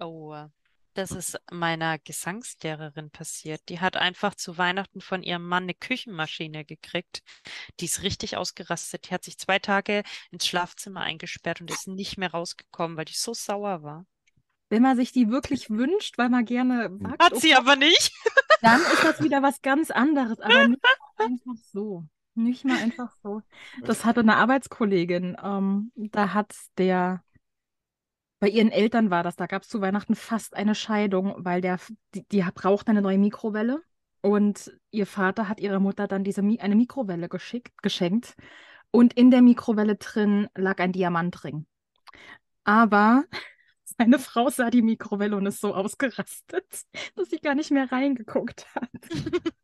[0.00, 0.34] Oh,
[0.94, 3.60] das ist meiner Gesangslehrerin passiert.
[3.68, 7.22] Die hat einfach zu Weihnachten von ihrem Mann eine Küchenmaschine gekriegt.
[7.78, 9.08] Die ist richtig ausgerastet.
[9.08, 13.14] Die hat sich zwei Tage ins Schlafzimmer eingesperrt und ist nicht mehr rausgekommen, weil die
[13.14, 14.06] so sauer war.
[14.70, 18.12] Wenn man sich die wirklich wünscht, weil man gerne wagt, Hat sie aber nicht.
[18.62, 20.38] dann ist das wieder was ganz anderes.
[20.40, 20.82] Aber nicht
[21.18, 22.04] mal einfach so.
[22.36, 23.42] Nicht mal einfach so.
[23.82, 25.36] Das hatte eine Arbeitskollegin.
[25.42, 27.24] Ähm, da hat der,
[28.38, 31.78] bei ihren Eltern war das, da gab es zu Weihnachten fast eine Scheidung, weil der,
[32.14, 33.82] die, die braucht eine neue Mikrowelle.
[34.22, 38.36] Und ihr Vater hat ihrer Mutter dann diese Mi eine Mikrowelle geschickt, geschenkt.
[38.92, 41.66] Und in der Mikrowelle drin lag ein Diamantring.
[42.62, 43.24] Aber
[44.00, 46.64] seine Frau sah die Mikrowelle und ist so ausgerastet,
[47.16, 48.90] dass sie gar nicht mehr reingeguckt hat.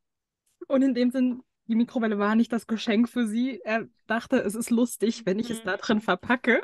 [0.68, 3.61] Und in dem Sinn, die Mikrowelle war nicht das Geschenk für sie.
[3.64, 5.64] Er dachte, es ist lustig, wenn ich es Mhm.
[5.64, 6.61] da drin verpacke.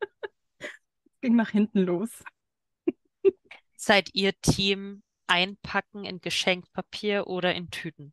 [1.20, 2.24] Ging nach hinten los.
[3.76, 8.12] Seid ihr Team einpacken in Geschenkpapier oder in Tüten?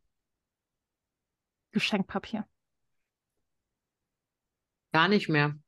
[1.72, 2.46] Geschenkpapier.
[4.92, 5.58] Gar nicht mehr.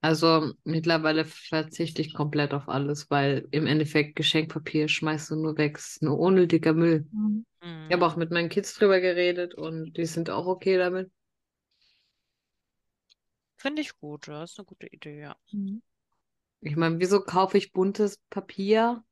[0.00, 5.76] Also mittlerweile verzichte ich komplett auf alles, weil im Endeffekt Geschenkpapier schmeißt du nur weg.
[5.76, 7.06] Es ist nur unnötiger Müll.
[7.12, 7.44] Mhm.
[7.60, 11.10] Ich habe auch mit meinen Kids drüber geredet und die sind auch okay damit.
[13.56, 15.36] Finde ich gut, das ist eine gute Idee, ja.
[15.50, 15.82] Mhm.
[16.60, 19.02] Ich meine, wieso kaufe ich buntes Papier,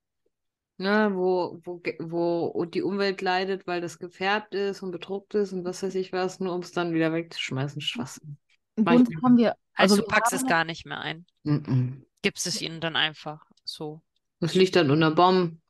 [0.79, 5.65] ne, wo, wo, wo die Umwelt leidet, weil das gefärbt ist und bedruckt ist und
[5.65, 7.81] was weiß ich was, nur um es dann wieder wegzuschmeißen?
[7.81, 8.37] Schwachsinn.
[8.77, 11.27] Bunt haben wir, Also, also du packst haben es gar nicht mehr ein.
[11.45, 12.07] Mhm.
[12.23, 14.03] Gibst es ihnen dann einfach so.
[14.41, 15.61] Das liegt dann unter Baum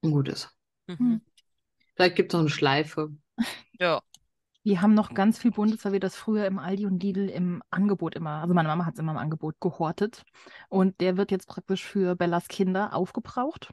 [0.00, 0.50] und gut ist.
[0.86, 0.98] Mhm.
[0.98, 1.20] Hm.
[1.94, 3.10] Vielleicht gibt es noch eine Schleife.
[3.80, 4.02] Ja.
[4.62, 7.60] Wir haben noch ganz viel Buntes, weil wir das früher im Aldi und Lidl im
[7.70, 10.22] Angebot immer, also meine Mama hat es immer im Angebot gehortet.
[10.68, 13.72] Und der wird jetzt praktisch für Bellas Kinder aufgebraucht.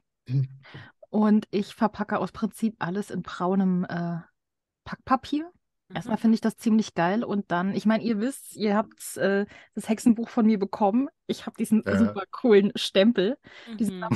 [1.09, 4.21] Und ich verpacke aus Prinzip alles in braunem äh,
[4.83, 5.51] Packpapier.
[5.93, 9.45] Erstmal finde ich das ziemlich geil und dann, ich meine, ihr wisst, ihr habt äh,
[9.73, 11.09] das Hexenbuch von mir bekommen.
[11.27, 11.97] Ich habe diesen Ja.
[11.97, 13.37] super coolen Stempel.
[13.79, 14.09] Diesen Mhm.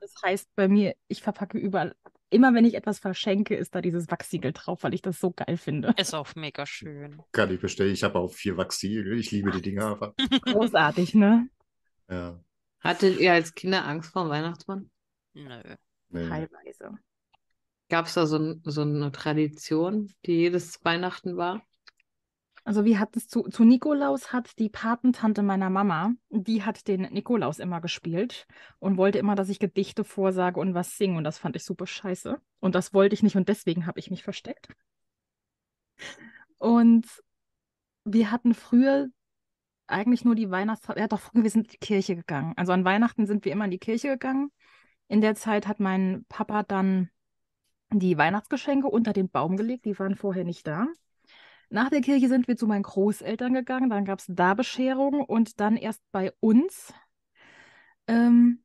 [0.00, 1.94] Das heißt bei mir, ich verpacke überall,
[2.30, 5.56] immer wenn ich etwas verschenke, ist da dieses Wachsiegel drauf, weil ich das so geil
[5.56, 5.94] finde.
[5.98, 7.20] Ist auch mega schön.
[7.32, 7.92] Kann ich bestellen.
[7.92, 9.18] Ich habe auch vier Wachsiegel.
[9.18, 10.14] Ich liebe die Dinger einfach.
[10.42, 11.48] Großartig, ne?
[12.08, 12.40] Ja.
[12.80, 14.90] Hattet ihr als Kinder Angst vor dem Weihnachtsmann?
[15.34, 15.76] Nö.
[16.08, 16.28] Nee.
[16.28, 16.98] Teilweise.
[17.92, 21.60] Gab es da so, so eine Tradition, die jedes Weihnachten war?
[22.64, 27.02] Also wir hatten es zu, zu Nikolaus hat die Patentante meiner Mama, die hat den
[27.02, 28.46] Nikolaus immer gespielt
[28.78, 31.86] und wollte immer, dass ich Gedichte vorsage und was singe und das fand ich super
[31.86, 34.68] scheiße und das wollte ich nicht und deswegen habe ich mich versteckt.
[36.56, 37.06] Und
[38.04, 39.08] wir hatten früher
[39.86, 42.54] eigentlich nur die Weihnachtszeit, ja doch, wir sind in die Kirche gegangen.
[42.56, 44.50] Also an Weihnachten sind wir immer in die Kirche gegangen.
[45.08, 47.10] In der Zeit hat mein Papa dann
[48.00, 50.86] die Weihnachtsgeschenke unter den Baum gelegt, die waren vorher nicht da.
[51.70, 55.60] Nach der Kirche sind wir zu meinen Großeltern gegangen, dann gab es da Bescherung und
[55.60, 56.92] dann erst bei uns,
[58.06, 58.58] ähm,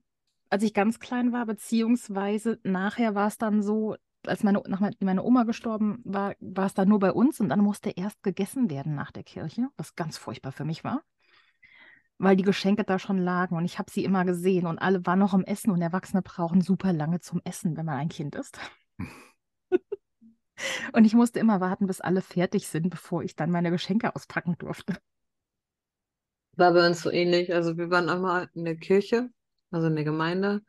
[0.49, 4.95] als ich ganz klein war, beziehungsweise nachher war es dann so, als meine, nach mein-
[4.99, 8.69] meine Oma gestorben war, war es dann nur bei uns und dann musste erst gegessen
[8.69, 11.03] werden nach der Kirche, was ganz furchtbar für mich war,
[12.17, 15.19] weil die Geschenke da schon lagen und ich habe sie immer gesehen und alle waren
[15.19, 18.57] noch am Essen und Erwachsene brauchen super lange zum Essen, wenn man ein Kind ist.
[20.93, 24.55] Und ich musste immer warten, bis alle fertig sind, bevor ich dann meine Geschenke auspacken
[24.57, 24.97] durfte.
[26.55, 27.53] War bei uns so ähnlich.
[27.53, 29.29] Also wir waren einmal in der Kirche,
[29.69, 30.63] also in der Gemeinde.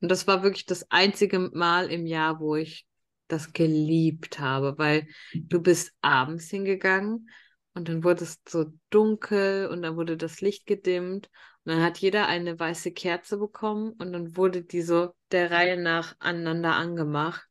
[0.00, 2.86] Und das war wirklich das einzige Mal im Jahr, wo ich
[3.28, 7.30] das geliebt habe, weil du bist abends hingegangen
[7.74, 11.30] und dann wurde es so dunkel und dann wurde das Licht gedimmt
[11.64, 15.80] und dann hat jeder eine weiße Kerze bekommen und dann wurde die so der Reihe
[15.80, 17.49] nach aneinander angemacht.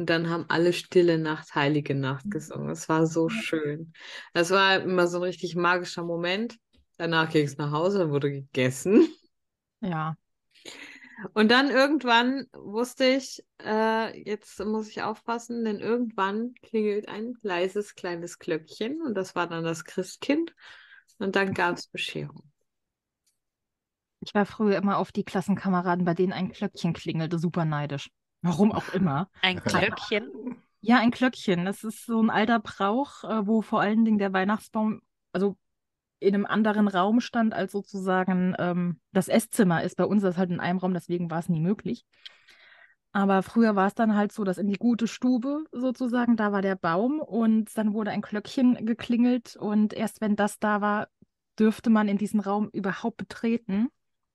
[0.00, 2.70] Und dann haben alle Stille Nacht, Heilige Nacht gesungen.
[2.70, 3.92] Es war so schön.
[4.32, 6.56] Es war immer so ein richtig magischer Moment.
[6.96, 9.08] Danach ging es nach Hause, dann wurde gegessen.
[9.80, 10.16] Ja,
[11.34, 17.94] Und dann irgendwann wusste ich, äh, jetzt muss ich aufpassen, denn irgendwann klingelt ein leises
[17.94, 20.54] kleines Glöckchen und das war dann das Christkind.
[21.18, 22.50] Und dann gab es Bescherung.
[24.20, 28.10] ich war früher immer auf die Klassenkameraden, bei denen ein Glöckchen klingelte, super neidisch.
[28.42, 29.28] Warum auch immer.
[29.42, 30.30] Ein Glöckchen.
[30.80, 31.64] Ja, ein Glöckchen.
[31.64, 35.56] Das ist so ein alter Brauch, äh, wo vor allen Dingen der Weihnachtsbaum, also
[36.20, 39.96] in einem anderen Raum stand, als sozusagen ähm, das Esszimmer ist.
[39.96, 42.04] Bei uns ist das halt in einem Raum, deswegen war es nie möglich.
[43.12, 46.62] Aber früher war es dann halt so, dass in die gute Stube sozusagen, da war
[46.62, 51.08] der Baum und dann wurde ein Glöckchen geklingelt und erst wenn das da war,
[51.58, 53.88] dürfte man in diesen Raum überhaupt betreten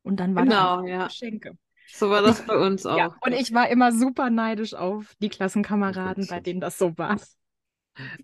[0.03, 1.07] und dann waren da Genau, einfach ja.
[1.07, 1.57] Geschenke.
[1.87, 2.97] So war das bei uns auch.
[2.97, 7.17] Ja, und ich war immer super neidisch auf die Klassenkameraden, bei denen das so war.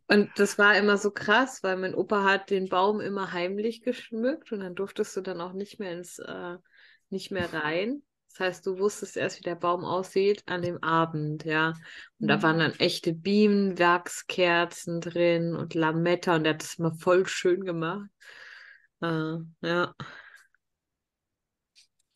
[0.07, 4.51] Und das war immer so krass, weil mein Opa hat den Baum immer heimlich geschmückt
[4.51, 6.57] und dann durftest du dann auch nicht mehr ins, äh,
[7.09, 8.01] nicht mehr rein.
[8.29, 11.73] Das heißt, du wusstest erst, wie der Baum aussieht an dem Abend, ja.
[12.19, 17.27] Und da waren dann echte Bienenwachskerzen drin und Lametta und der hat das immer voll
[17.27, 18.09] schön gemacht.
[19.01, 19.93] Äh, ja.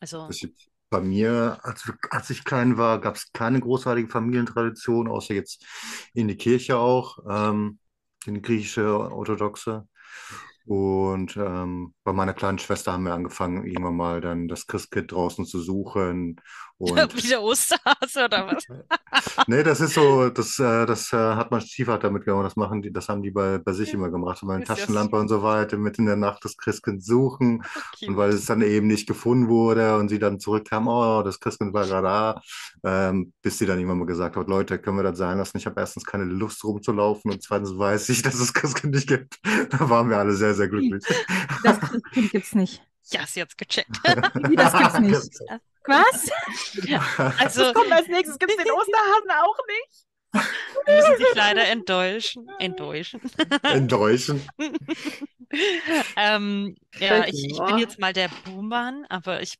[0.00, 5.08] Also, Das ist Bei mir, als, als ich klein war, gab es keine großartige Familientradition,
[5.08, 5.64] außer jetzt
[6.14, 7.78] in die Kirche auch, ähm,
[8.26, 9.88] in die griechische Orthodoxe.
[10.66, 15.44] Und ähm, bei meiner kleinen Schwester haben wir angefangen, irgendwann mal dann das Christkind draußen
[15.44, 16.40] zu suchen.
[16.78, 18.66] Und wie der Osterhase oder was?
[19.46, 22.44] nee, das ist so, das, äh, das äh, hat mein Stiefvater mitgenommen.
[22.44, 24.42] Das machen die, das haben die bei, bei sich immer gemacht.
[24.42, 27.62] Und meine Ist Taschenlampe und so weiter, mitten in der Nacht das Christkind suchen.
[27.98, 28.08] Cute.
[28.08, 31.72] Und weil es dann eben nicht gefunden wurde und sie dann zurückkam, oh, das Christkind
[31.72, 32.40] war gerade da,
[32.84, 35.56] ähm, bis sie dann irgendwann mal gesagt hat, Leute, können wir das sein lassen?
[35.56, 39.38] Ich habe erstens keine Lust rumzulaufen und zweitens weiß ich, dass es Christkind nicht gibt.
[39.70, 41.04] Da waren wir alle sehr, sehr glücklich.
[41.62, 42.82] Das Christkind gibt's nicht.
[43.10, 43.96] ja, sie hat's gecheckt.
[44.48, 45.38] Wie, das gibt's nicht.
[45.86, 46.30] Was?
[47.38, 48.38] Also, Was kommt als nächstes?
[48.38, 50.06] Gibt's den Osterhasen auch nicht?
[50.86, 52.48] müssen sich leider enttäuschen.
[52.58, 53.20] Enttäuschen.
[53.62, 54.46] Enttäuschen.
[56.16, 59.54] ähm, ja, ich, ich bin jetzt mal der Buhmann, aber ich,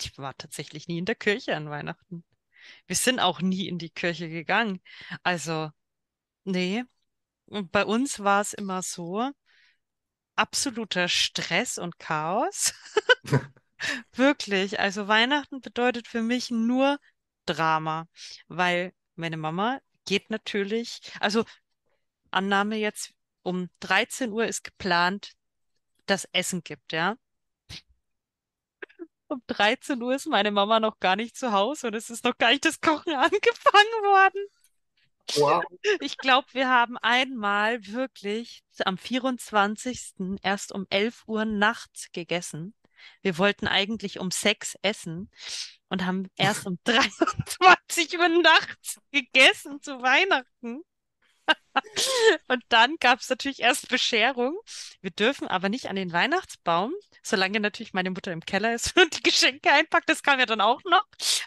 [0.00, 2.22] ich war tatsächlich nie in der Kirche an Weihnachten.
[2.86, 4.80] Wir sind auch nie in die Kirche gegangen.
[5.22, 5.70] Also,
[6.44, 6.84] nee.
[7.46, 9.30] Und bei uns war es immer so,
[10.40, 12.72] absoluter Stress und Chaos.
[14.12, 14.80] Wirklich.
[14.80, 16.98] Also Weihnachten bedeutet für mich nur
[17.46, 18.08] Drama,
[18.48, 21.44] weil meine Mama geht natürlich, also
[22.30, 25.32] Annahme jetzt um 13 Uhr ist geplant,
[26.06, 27.16] dass Essen gibt, ja.
[29.28, 32.36] Um 13 Uhr ist meine Mama noch gar nicht zu Hause und es ist noch
[32.36, 34.46] gar nicht das Kochen angefangen worden.
[35.36, 35.62] Wow.
[36.00, 40.38] Ich glaube, wir haben einmal wirklich am 24.
[40.42, 42.74] erst um 11 Uhr nachts gegessen.
[43.22, 45.30] Wir wollten eigentlich um 6 essen
[45.88, 50.82] und haben erst um 23 Uhr nachts gegessen zu Weihnachten.
[52.48, 54.58] Und dann gab es natürlich erst Bescherung.
[55.00, 59.16] Wir dürfen aber nicht an den Weihnachtsbaum, solange natürlich meine Mutter im Keller ist und
[59.16, 60.08] die Geschenke einpackt.
[60.08, 61.04] Das kam ja dann auch noch.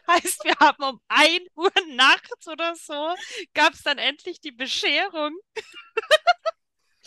[0.08, 3.16] Heißt, wir haben um 1 Uhr nachts oder so,
[3.54, 5.38] gab es dann endlich die Bescherung.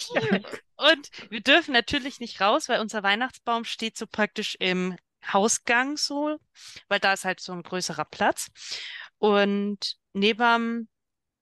[0.77, 4.95] Und wir dürfen natürlich nicht raus, weil unser Weihnachtsbaum steht so praktisch im
[5.33, 6.39] Hausgang so,
[6.89, 8.49] weil da ist halt so ein größerer Platz.
[9.19, 10.89] Und neben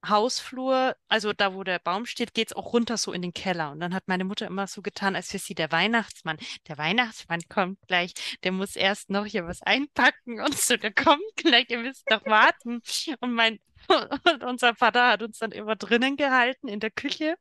[0.08, 3.70] Hausflur, also da, wo der Baum steht, geht's auch runter so in den Keller.
[3.72, 6.38] Und dann hat meine Mutter immer so getan, als wäre sie der Weihnachtsmann.
[6.68, 8.14] Der Weihnachtsmann kommt gleich,
[8.44, 12.24] der muss erst noch hier was einpacken und so, der kommt gleich, ihr müsst noch
[12.26, 12.82] warten.
[13.20, 13.60] Und mein,
[14.32, 17.36] und unser Vater hat uns dann immer drinnen gehalten in der Küche,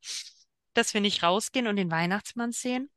[0.74, 2.90] dass wir nicht rausgehen und den Weihnachtsmann sehen.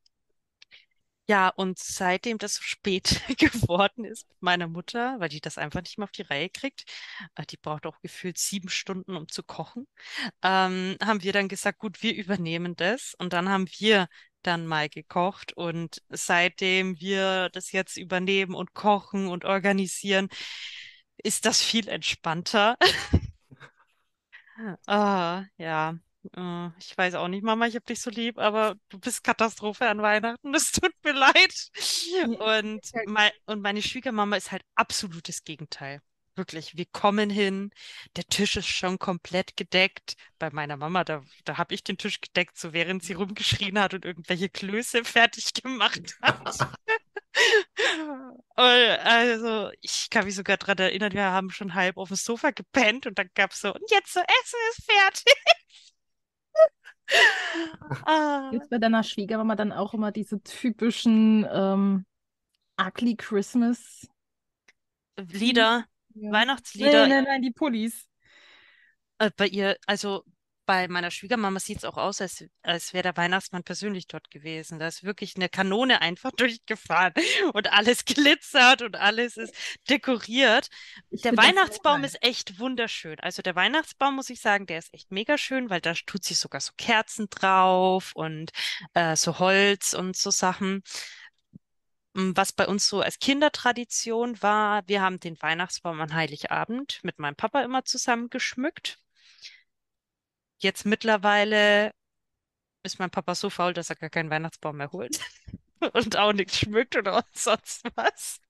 [1.29, 5.83] Ja, und seitdem das so spät geworden ist mit meiner Mutter, weil die das einfach
[5.83, 6.85] nicht mehr auf die Reihe kriegt,
[7.35, 9.89] äh, die braucht auch gefühlt sieben Stunden, um zu kochen,
[10.43, 13.15] ähm, haben wir dann gesagt, gut, wir übernehmen das.
[13.19, 14.09] Und dann haben wir
[14.43, 15.53] dann mal gekocht.
[15.55, 20.29] Und seitdem wir das jetzt übernehmen und kochen und organisieren,
[21.19, 22.77] ist das viel entspannter.
[24.87, 25.99] Ah, ja.
[26.37, 29.89] Äh, Ich weiß auch nicht, Mama, ich hab dich so lieb, aber du bist Katastrophe
[29.89, 30.55] an Weihnachten.
[30.55, 31.71] Es tut mir leid.
[32.39, 36.01] Und, mei und meine Schwiegermama ist halt absolutes Gegenteil.
[36.35, 37.71] Wirklich, wir kommen hin,
[38.17, 40.17] der Tisch ist schon komplett gedeckt.
[40.39, 43.95] Bei meiner Mama, da, da habe ich den Tisch gedeckt, so während sie rumgeschrien hat
[43.95, 46.59] und irgendwelche Klöße fertig gemacht hat.
[48.57, 53.07] Also, ich kann mich sogar daran erinnern, wir haben schon halb auf dem Sofa gepennt
[53.07, 55.35] und dann gab es so, und jetzt so, Essen ist fertig.
[58.05, 62.05] Ah, Jetzt bei deiner Schwiegermama dann auch immer diese typischen ähm,
[62.81, 64.09] Ugly Christmas
[65.31, 66.33] Lieder, Ja.
[66.33, 66.92] Weihnachtslieder.
[67.03, 68.07] Nein, nein, nein, die Pullis.
[69.19, 70.25] Äh, bei ihr, also
[70.66, 74.79] bei meiner Schwiegermama sieht es auch aus, als, als wäre der Weihnachtsmann persönlich dort gewesen.
[74.79, 77.14] Da ist wirklich eine Kanone einfach durchgefahren
[77.52, 79.55] und alles glitzert und alles ist
[79.88, 80.68] dekoriert.
[81.11, 83.18] Ich Der Weihnachtsbaum ist echt wunderschön.
[83.20, 86.38] Also der Weihnachtsbaum, muss ich sagen, der ist echt mega schön, weil da tut sich
[86.38, 88.50] sogar so Kerzen drauf und
[88.94, 90.83] äh, so Holz und so Sachen.
[92.14, 97.18] Mm, Was bei uns so als Kindertradition war, wir haben den Weihnachtsbaum an Heiligabend mit
[97.18, 98.98] meinem Papa immer zusammen geschmückt.
[100.59, 101.92] Jetzt mittlerweile
[102.85, 105.21] ist mein Papa so faul, dass er gar keinen Weihnachtsbaum mehr holt
[105.95, 108.40] und auch nichts schmückt oder sonst was.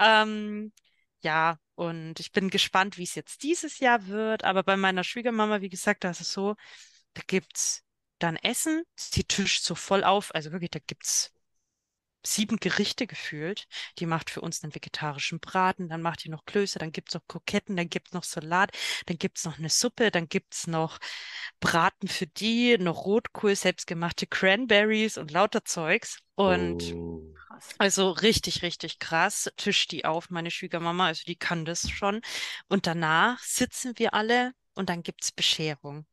[0.00, 0.72] Ähm,
[1.22, 4.44] ja, und ich bin gespannt, wie es jetzt dieses Jahr wird.
[4.44, 6.56] Aber bei meiner Schwiegermama, wie gesagt, da ist es so,
[7.14, 7.84] da gibt's
[8.20, 10.34] dann Essen, die tischt so voll auf.
[10.34, 11.33] Also wirklich, da gibt's
[12.26, 13.66] sieben Gerichte gefühlt.
[13.98, 17.26] Die macht für uns einen vegetarischen Braten, dann macht die noch Klöße, dann gibt's noch
[17.28, 18.70] Kroketten, dann gibt's noch Salat,
[19.06, 20.98] dann gibt's noch eine Suppe, dann gibt's noch
[21.60, 26.18] Braten für die, noch Rotkohl, selbstgemachte Cranberries und lauter Zeugs.
[26.34, 27.34] Und Oh.
[27.78, 29.50] also richtig, richtig krass.
[29.56, 32.20] Tischt die auf, meine Schwiegermama, also die kann das schon.
[32.68, 36.06] Und danach sitzen wir alle und dann gibt's Bescherung.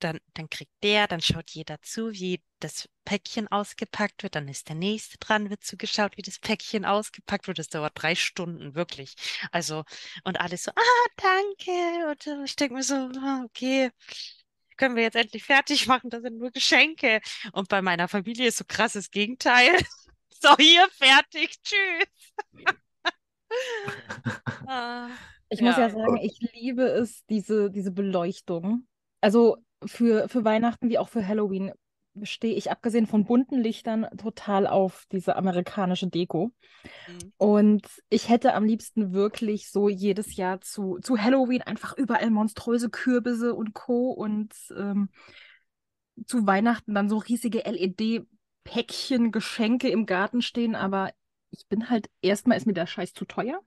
[0.00, 4.34] Dann, dann kriegt der, dann schaut jeder zu, wie das Päckchen ausgepackt wird.
[4.34, 7.58] Dann ist der nächste dran, wird zugeschaut, wie das Päckchen ausgepackt wird.
[7.58, 9.14] Das dauert drei Stunden, wirklich.
[9.52, 9.84] Also,
[10.24, 12.10] und alles so, ah, danke.
[12.10, 13.90] Und ich denke mir so, ah, okay,
[14.76, 17.20] können wir jetzt endlich fertig machen, das sind nur Geschenke.
[17.52, 19.70] Und bei meiner Familie ist so krasses Gegenteil.
[20.40, 22.06] So, hier, fertig, tschüss.
[24.66, 25.08] Ah,
[25.50, 25.78] Ich muss Ja.
[25.78, 28.86] ja sagen, ich liebe es, diese, diese Beleuchtung.
[29.20, 31.72] Also für, für Weihnachten wie auch für Halloween.
[32.22, 36.52] stehe ich abgesehen von bunten Lichtern total auf diese amerikanische Deko.
[37.06, 37.32] Mhm.
[37.36, 42.90] Und ich hätte am liebsten wirklich so jedes Jahr zu, zu Halloween einfach überall monströse
[42.90, 44.10] Kürbisse und Co.
[44.10, 45.10] und ähm,
[46.26, 50.74] zu Weihnachten dann so riesige LED-Päckchen, Geschenke im Garten stehen.
[50.74, 51.12] Aber
[51.50, 53.60] ich bin halt, erstmal ist mir der Scheiß zu teuer.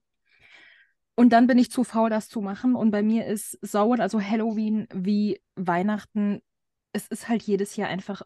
[1.21, 2.73] Und dann bin ich zu faul, das zu machen.
[2.73, 6.41] Und bei mir ist Sauern, also Halloween wie Weihnachten,
[6.93, 8.23] es ist halt jedes Jahr einfach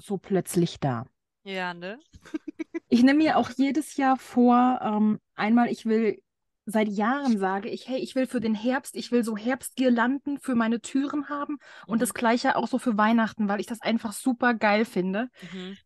[0.00, 1.04] so plötzlich da.
[1.44, 1.98] Ja, ne?
[2.88, 6.22] Ich nehme mir auch jedes Jahr vor, ähm, einmal, ich will,
[6.64, 10.54] seit Jahren sage ich, hey, ich will für den Herbst, ich will so Herbstgirlanden für
[10.54, 12.00] meine Türen haben und Mhm.
[12.00, 15.28] das gleiche auch so für Weihnachten, weil ich das einfach super geil finde.
[15.52, 15.76] Mhm.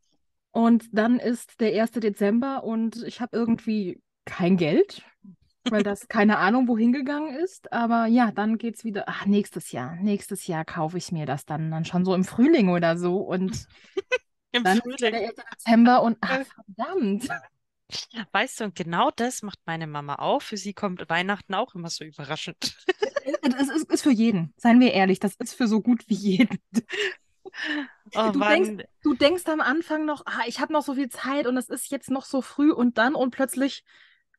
[0.53, 1.99] Und dann ist der 1.
[1.99, 5.03] Dezember und ich habe irgendwie kein Geld,
[5.71, 7.73] weil das keine Ahnung wohin gegangen ist.
[7.73, 11.71] Aber ja, dann geht's wieder, ach, nächstes Jahr, nächstes Jahr kaufe ich mir das dann,
[11.71, 13.19] dann schon so im Frühling oder so.
[13.19, 13.67] Und
[14.53, 14.99] Im dann Frühling.
[14.99, 15.35] der 1.
[15.53, 17.29] Dezember und ach, verdammt.
[18.33, 20.43] Weißt du, und genau das macht meine Mama auch.
[20.43, 22.77] Für sie kommt Weihnachten auch immer so überraschend.
[23.43, 26.59] Das ist, ist für jeden, seien wir ehrlich, das ist für so gut wie jeden.
[28.15, 31.47] Oh Du denkst, du denkst am Anfang noch, ah, ich habe noch so viel Zeit
[31.47, 33.85] und es ist jetzt noch so früh und dann und plötzlich,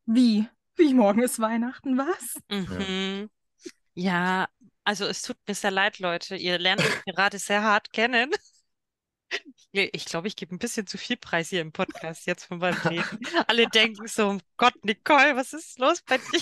[0.06, 0.48] wie?
[0.78, 2.38] Wie morgen ist Weihnachten, was?
[2.50, 3.30] Mhm.
[3.94, 4.48] Ja,
[4.84, 6.36] also es tut mir sehr leid, Leute.
[6.36, 8.32] Ihr lernt mich gerade sehr hart kennen.
[9.72, 12.60] Ich ich glaube, ich gebe ein bisschen zu viel Preis hier im Podcast jetzt von
[12.60, 13.20] meinem Leben.
[13.48, 16.42] Alle denken so, um Gott, Nicole, was ist los bei dir?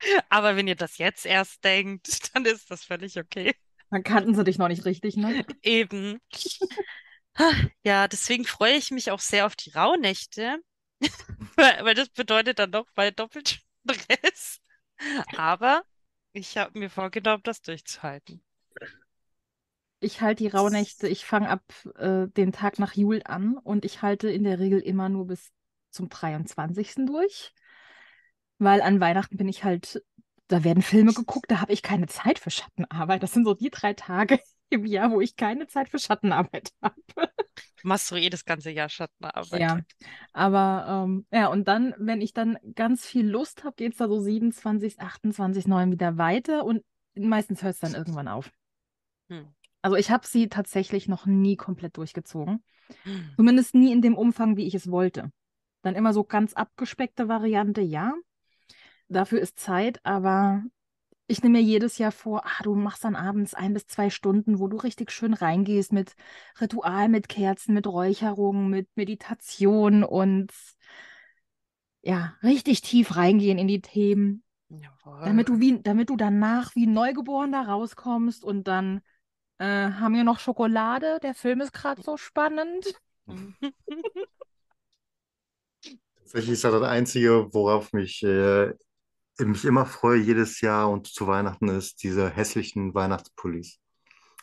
[0.28, 3.54] Aber wenn ihr das jetzt erst denkt, dann ist das völlig okay.
[3.90, 5.44] Dann kannten sie dich noch nicht richtig, ne?
[5.62, 6.18] Eben.
[7.84, 10.58] Ja, deswegen freue ich mich auch sehr auf die Rauhnächte,
[11.56, 14.60] weil, das bedeutet dann doch mal doppelt Stress.
[15.36, 15.82] Aber
[16.32, 18.42] ich habe mir vorgenommen, das durchzuhalten.
[20.00, 21.62] Ich halte die Rauhnächte, ich fange ab
[21.96, 25.52] äh, dem Tag nach Jul an und ich halte in der Regel immer nur bis
[25.90, 27.06] zum 23.
[27.06, 27.52] durch,
[28.58, 30.02] weil an Weihnachten bin ich halt,
[30.48, 33.22] da werden Filme geguckt, da habe ich keine Zeit für Schattenarbeit.
[33.22, 34.40] Das sind so die drei Tage
[34.70, 36.94] im Jahr, wo ich keine Zeit für Schattenarbeit habe.
[37.82, 39.60] Du machst so eh das ganze Jahr Schattenarbeit.
[39.60, 39.80] Ja,
[40.32, 44.08] aber ähm, ja, und dann, wenn ich dann ganz viel Lust habe, geht es da
[44.08, 48.50] so 27, 28, 9 wieder weiter und meistens hört es dann irgendwann auf.
[49.28, 49.48] Hm.
[49.82, 52.62] Also ich habe sie tatsächlich noch nie komplett durchgezogen.
[53.02, 53.30] Hm.
[53.36, 55.32] Zumindest nie in dem Umfang, wie ich es wollte.
[55.82, 58.14] Dann immer so ganz abgespeckte Variante, ja.
[59.08, 60.62] Dafür ist Zeit, aber
[61.30, 64.58] ich nehme mir jedes Jahr vor, ah, du machst dann abends ein bis zwei Stunden,
[64.58, 66.16] wo du richtig schön reingehst mit
[66.60, 70.52] Ritual, mit Kerzen, mit Räucherung, mit Meditation und
[72.02, 75.20] ja, richtig tief reingehen in die Themen, Jawohl.
[75.24, 79.00] damit du wie, damit du danach wie neugeboren da rauskommst und dann
[79.58, 81.20] äh, haben wir noch Schokolade.
[81.22, 83.00] Der Film ist gerade so spannend.
[86.16, 88.72] Tatsächlich ist das das Einzige, worauf mich, äh,
[89.46, 93.78] mich immer freue jedes Jahr und zu Weihnachten ist diese hässlichen Weihnachtspullis.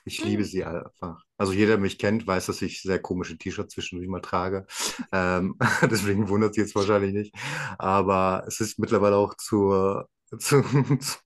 [0.05, 0.49] Ich liebe Hm.
[0.49, 1.23] sie einfach.
[1.37, 4.65] Also jeder, der mich kennt, weiß, dass ich sehr komische T-Shirts zwischendurch mal trage.
[5.11, 5.55] Ähm,
[5.91, 7.35] deswegen wundert es jetzt wahrscheinlich nicht.
[7.77, 10.63] Aber es ist mittlerweile auch zur, zu,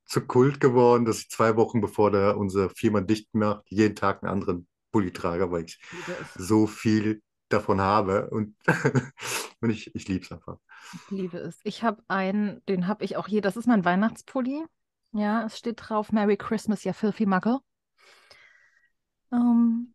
[0.06, 4.24] zu Kult geworden, dass ich zwei Wochen bevor der, unsere Firma dicht macht, jeden Tag
[4.24, 5.80] einen anderen Pulli trage, weil ich
[6.36, 7.22] so viel
[7.54, 8.30] davon habe.
[8.30, 8.56] Und,
[9.62, 10.58] und ich, ich liebe es einfach.
[10.94, 11.60] Ich liebe es.
[11.64, 13.42] Ich habe einen, den habe ich auch hier.
[13.42, 14.66] Das ist mein Weihnachtspulli.
[15.14, 17.60] Ja, es steht drauf Merry Christmas, ja Filthy Muggle.
[19.32, 19.94] Ähm,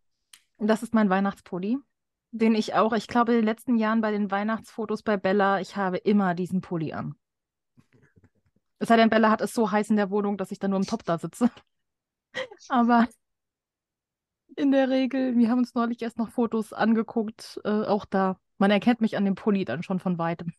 [0.57, 1.77] das ist mein Weihnachtspulli,
[2.31, 5.75] den ich auch, ich glaube, in den letzten Jahren bei den Weihnachtsfotos bei Bella, ich
[5.75, 7.15] habe immer diesen Pulli an.
[8.79, 10.79] Es sei denn, Bella hat es so heiß in der Wohnung, dass ich dann nur
[10.79, 11.49] im Top da sitze.
[12.69, 13.07] Aber
[14.57, 18.39] in der Regel, wir haben uns neulich erst noch Fotos angeguckt, äh, auch da.
[18.57, 20.51] Man erkennt mich an dem Pulli dann schon von weitem.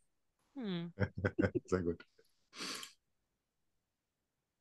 [0.54, 0.92] Hm.
[1.66, 2.04] Sehr gut.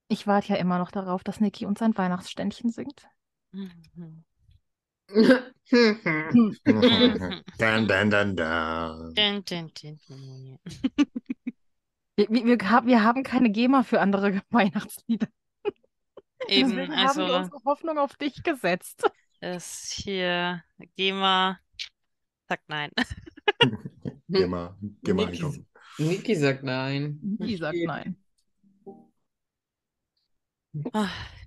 [0.09, 3.07] Ich warte ja immer noch darauf, dass Niki uns ein Weihnachtsständchen singt.
[3.51, 4.23] Mhm.
[7.57, 9.13] Dun, dun, dun, dun.
[12.15, 15.27] Wir, wir, wir, hab- wir haben keine GEMA für andere Weihnachtslieder.
[16.47, 19.03] Eben, Deswegen haben wir also unsere Hoffnung auf dich gesetzt.
[19.41, 20.63] Ist hier
[20.95, 21.59] GEMA
[22.47, 22.91] sagt nein.
[24.29, 25.67] Geh mal Niki, einkaufen.
[25.97, 27.19] Niki sagt nein.
[27.21, 28.17] Die sagt nein.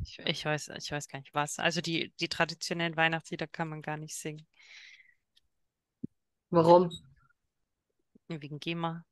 [0.03, 1.59] Ich, ich weiß, ich weiß gar nicht was.
[1.59, 4.47] Also die, die traditionellen Weihnachtslieder kann man gar nicht singen.
[6.51, 6.91] Warum?
[8.29, 9.05] Wegen GEMA.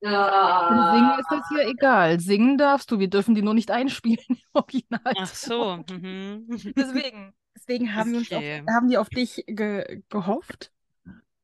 [0.00, 2.18] Im Singen ist das ja egal.
[2.18, 5.14] Singen darfst du, wir dürfen die nur nicht einspielen im Original.
[5.16, 5.76] Ach so.
[5.88, 6.46] Mhm.
[6.76, 8.60] Deswegen, Deswegen haben wir uns Okay.
[8.60, 10.72] auf, haben wir auf dich ge gehofft.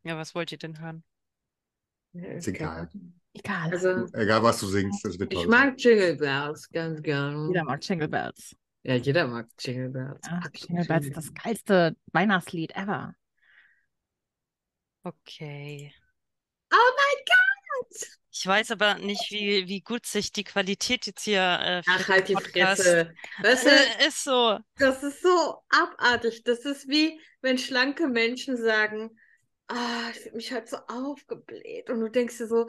[0.05, 1.05] Ja, was wollt ihr denn hören?
[2.13, 2.89] Ist egal.
[3.35, 3.71] Egal.
[3.73, 5.43] Also, Egal, was du singst, das wird toll.
[5.43, 7.49] ich mag Jingle Bells ganz gern.
[7.49, 8.57] Jeder mag Jingle Bells.
[8.83, 10.21] Ja, jeder mag Jingle Bells.
[10.27, 13.15] Ja, Jingle Bells ist das geilste Weihnachtslied ever.
[15.05, 15.93] Okay.
[16.73, 18.09] Oh mein Gott!
[18.39, 22.07] Ich weiß aber nicht, wie, wie gut sich die Qualität jetzt hier äh, für Ach,
[22.07, 23.13] den halt die Fresse.
[23.43, 24.61] Weißt du, Äh, ist so.
[24.77, 26.45] das ist so abartig.
[26.45, 29.11] Das ist wie, wenn schlanke Menschen sagen,
[29.67, 31.91] ah, ich fühle mich halt so aufgebläht.
[31.91, 32.69] Und du denkst dir so,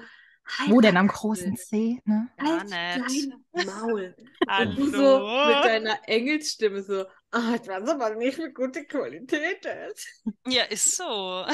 [0.58, 1.56] halt Wo denn am großen.
[1.56, 2.02] C?
[2.06, 2.30] Ne?
[2.38, 4.16] Gar Halt dein Maul.
[4.48, 8.86] Und du so mit deiner Engelsstimme so, ah, ich weiß aber nicht, wie gut die
[8.86, 10.24] Qualität ist.
[10.48, 11.46] Ja, ist so.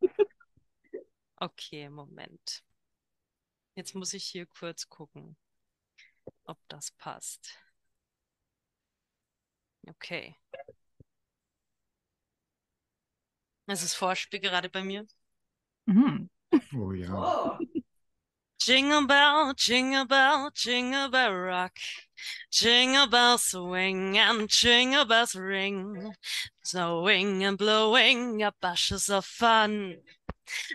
[1.40, 2.62] Okay, Moment.
[3.78, 5.36] Jetzt muss ich hier kurz gucken,
[6.46, 7.56] ob das passt.
[9.86, 10.34] Okay.
[13.66, 15.06] Es ist Vorspiel gerade bei mir.
[15.86, 16.28] Mhm.
[16.74, 17.56] Oh ja.
[17.56, 17.58] Oh.
[18.58, 21.78] Jingle bell, jingle bell, jingle bell rock.
[22.50, 26.12] Jingle bells swing and jingle bells ring.
[26.64, 30.02] Snowing and blowing up bushes of fun.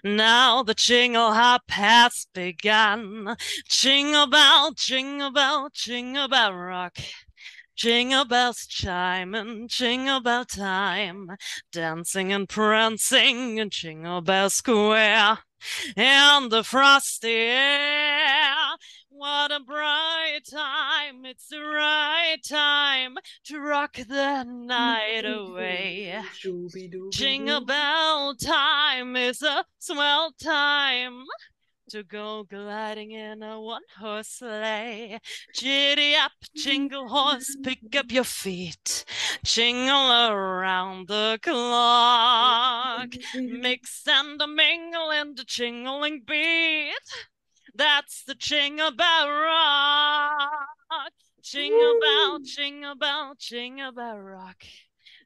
[0.04, 3.36] Now the jingle hop has begun.
[3.68, 6.98] Jingle bell, jingle bell, jingle bell rock.
[7.76, 11.32] Jingle bells chime and jingle bell time.
[11.72, 15.40] Dancing and prancing in Jingle Bell Square.
[15.96, 18.54] In the frosty air.
[19.16, 21.24] What a bright time.
[21.24, 26.20] It's the right time to rock the night away.
[27.12, 31.26] Jingle bell time is a swell time
[31.92, 35.20] to go gliding in a one horse sleigh.
[35.54, 39.06] Giddy up, jingle horse, pick up your feet,
[39.44, 43.10] jingle around the clock.
[43.36, 46.96] Mix and a mingle in the jingling beat.
[47.76, 50.50] That's the jingle bell rock.
[51.42, 54.64] Jingle bell, jingle bell, jingle bell rock.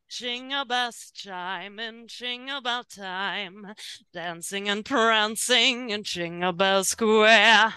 [0.09, 3.73] Jingle bells chime in jingle bell time,
[4.13, 7.73] dancing and prancing in Jingle Bell Square,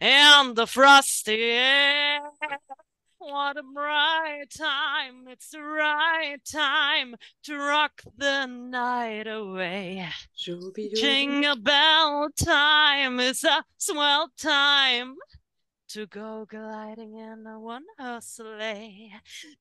[0.00, 2.20] in the frosty air.
[3.28, 5.26] What a bright time!
[5.26, 10.08] It's the right time to rock the night away.
[10.94, 15.16] Jingle bell time is a swell time
[15.96, 19.14] to go gliding in a one horse sleigh.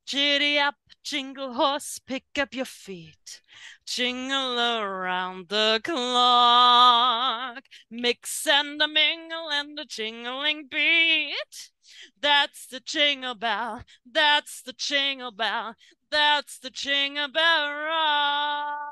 [0.06, 3.40] Giddy up, jingle horse, pick up your feet.
[3.86, 7.64] Jingle around the clock.
[7.90, 11.72] Mix and a mingle and a jingling beat.
[12.20, 13.84] That's the jingle bell.
[14.06, 15.76] That's the jingle bell.
[16.12, 18.92] That's the jingle bell rock.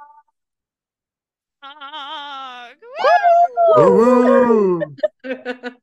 [3.76, 4.96] Uhu.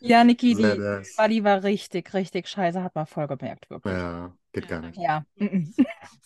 [0.00, 1.16] Ja, Niki, die das.
[1.16, 3.94] Buddy war richtig, richtig scheiße, hat man voll gemerkt, wirklich.
[3.94, 4.98] Ja, geht gar nicht.
[4.98, 5.24] Ja.
[5.36, 5.74] mhm.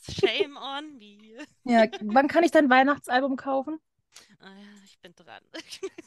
[0.08, 1.44] Shame on me.
[1.64, 1.86] ja.
[2.02, 3.78] Wann kann ich dein Weihnachtsalbum kaufen?
[4.40, 5.42] Ah ja, Ich bin dran.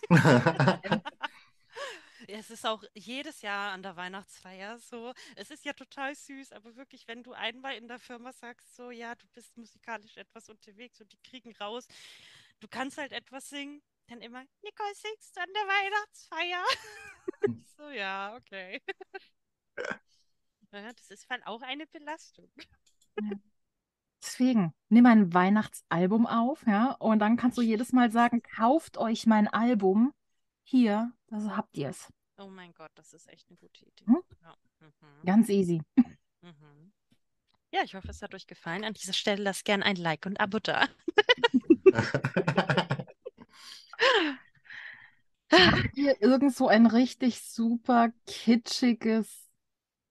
[2.28, 5.14] Es ist auch jedes Jahr an der Weihnachtsfeier so.
[5.36, 8.92] Es ist ja total süß, aber wirklich, wenn du einmal in der Firma sagst, so,
[8.92, 11.88] ja, du bist musikalisch etwas unterwegs und die kriegen raus,
[12.60, 16.64] du kannst halt etwas singen, dann immer, Nicole singst du an der Weihnachtsfeier.
[17.78, 18.82] So, ja, okay.
[20.72, 22.52] Ja, das ist halt auch eine Belastung.
[24.22, 29.26] Deswegen, nimm ein Weihnachtsalbum auf, ja, und dann kannst du jedes Mal sagen, kauft euch
[29.26, 30.14] mein Album.
[30.64, 32.12] Hier, also habt ihr es.
[32.38, 34.06] Oh mein Gott, das ist echt eine gute Idee.
[34.06, 34.22] Hm?
[34.44, 34.56] Ja.
[34.82, 35.26] Mhm.
[35.26, 35.82] Ganz easy.
[36.42, 36.92] Mhm.
[37.72, 38.84] Ja, ich hoffe, es hat euch gefallen.
[38.84, 40.88] An dieser Stelle lasst gern ein Like und Abo da.
[45.52, 49.48] Habt ihr irgend so ein richtig super kitschiges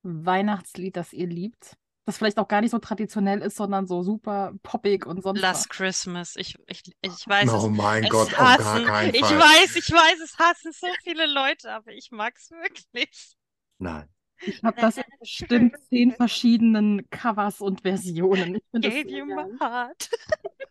[0.03, 1.77] Weihnachtslied, das ihr liebt?
[2.07, 5.43] Das vielleicht auch gar nicht so traditionell ist, sondern so super poppig und sonst was.
[5.43, 6.37] Last Christmas.
[6.37, 7.77] Ich, ich, ich weiß Oh es.
[7.77, 9.39] mein es Gott, auf gar hassen, keinen ich Fall.
[9.39, 13.37] weiß, ich weiß, es hassen so viele Leute, aber ich mag es wirklich.
[13.79, 14.09] Nein.
[14.41, 18.57] Ich habe das in bestimmt zehn verschiedenen Covers und Versionen.
[18.57, 20.09] Ich Gave you my heart.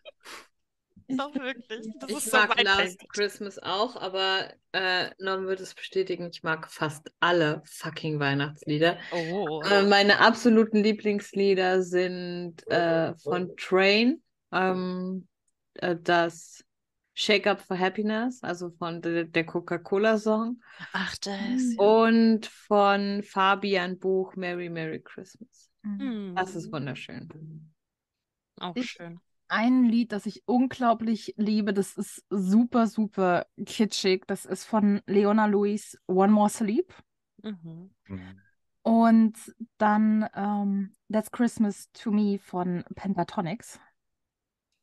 [1.08, 1.88] Ich Doch wirklich.
[2.00, 3.00] Das Ich ist so mag mein Last.
[3.10, 8.98] Christmas auch, aber äh, Norm wird es bestätigen, ich mag fast alle fucking Weihnachtslieder.
[9.12, 9.62] Oh.
[9.64, 15.28] Äh, meine absoluten Lieblingslieder sind äh, von Train, ähm,
[15.76, 16.64] äh, das
[17.14, 20.62] Shake Up for Happiness, also von der, der Coca-Cola-Song,
[20.94, 21.74] Ach, das.
[21.78, 25.70] und von Fabian Buch Merry Merry Christmas.
[25.84, 26.00] Mhm.
[26.00, 26.36] Hm.
[26.36, 27.28] Das ist wunderschön.
[28.60, 29.20] Auch schön.
[29.50, 34.26] Ein Lied, das ich unglaublich liebe, das ist super, super kitschig.
[34.28, 36.94] Das ist von Leona Lewis, One More Sleep.
[37.44, 37.92] Mhm.
[38.82, 43.80] Und dann ähm, That's Christmas to Me von Pentatonics.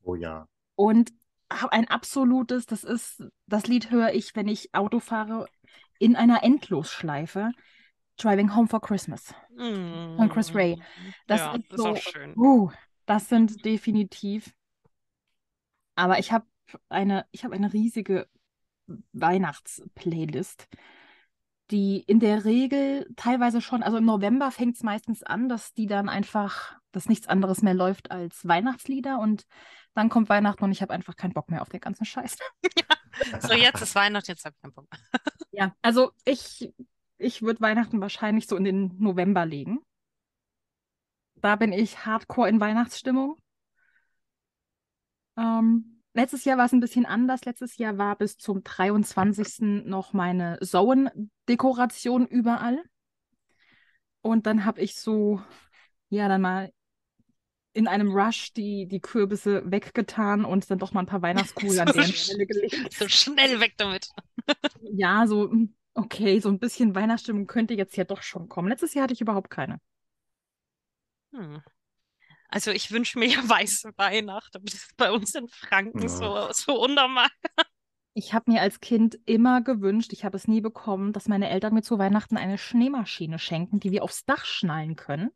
[0.02, 0.46] Oh ja.
[0.76, 1.12] Und
[1.48, 5.46] ein absolutes, das ist, das Lied höre ich, wenn ich Auto fahre,
[5.98, 7.52] in einer Endlosschleife.
[8.16, 9.34] Driving Home for Christmas.
[9.56, 10.80] Von Chris Ray.
[11.26, 12.32] Das ja, ist ist auch so- schön.
[12.36, 12.70] Uh,
[13.06, 14.54] das sind definitiv.
[15.94, 16.46] Aber ich habe
[16.88, 18.28] eine, ich habe eine riesige
[19.12, 20.68] Weihnachtsplaylist,
[21.70, 25.86] die in der Regel teilweise schon, also im November fängt es meistens an, dass die
[25.86, 29.46] dann einfach, dass nichts anderes mehr läuft als Weihnachtslieder und
[29.94, 32.36] dann kommt Weihnachten und ich habe einfach keinen Bock mehr auf den ganzen Scheiß.
[33.40, 34.88] So, jetzt ist Weihnachten, jetzt hab ich keinen Bock.
[35.52, 36.74] Ja, also ich,
[37.16, 39.78] ich würde Weihnachten wahrscheinlich so in den November legen.
[41.44, 43.36] Da bin ich hardcore in Weihnachtsstimmung.
[45.36, 47.44] Ähm, letztes Jahr war es ein bisschen anders.
[47.44, 49.84] Letztes Jahr war bis zum 23.
[49.84, 52.82] noch meine Sauen-Dekoration überall.
[54.22, 55.42] Und dann habe ich so,
[56.08, 56.72] ja, dann mal
[57.74, 61.88] in einem Rush die, die Kürbisse weggetan und dann doch mal ein paar Weihnachtskugeln an
[61.88, 62.94] So deren Stelle gelegt.
[62.94, 64.08] So schnell weg damit.
[64.80, 65.52] Ja, so,
[65.92, 68.68] okay, so ein bisschen Weihnachtsstimmung könnte jetzt ja doch schon kommen.
[68.68, 69.78] Letztes Jahr hatte ich überhaupt keine.
[71.34, 71.62] Hm.
[72.48, 76.48] Also ich wünsche mir ja weiße Weihnachten, aber das ist bei uns in Franken so,
[76.52, 77.28] so unnormal.
[78.16, 81.74] Ich habe mir als Kind immer gewünscht, ich habe es nie bekommen, dass meine Eltern
[81.74, 85.30] mir zu Weihnachten eine Schneemaschine schenken, die wir aufs Dach schnallen können,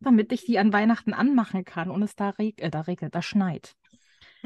[0.00, 3.22] damit ich die an Weihnachten anmachen kann und es da, reg äh, da regnet, da
[3.22, 3.76] schneit.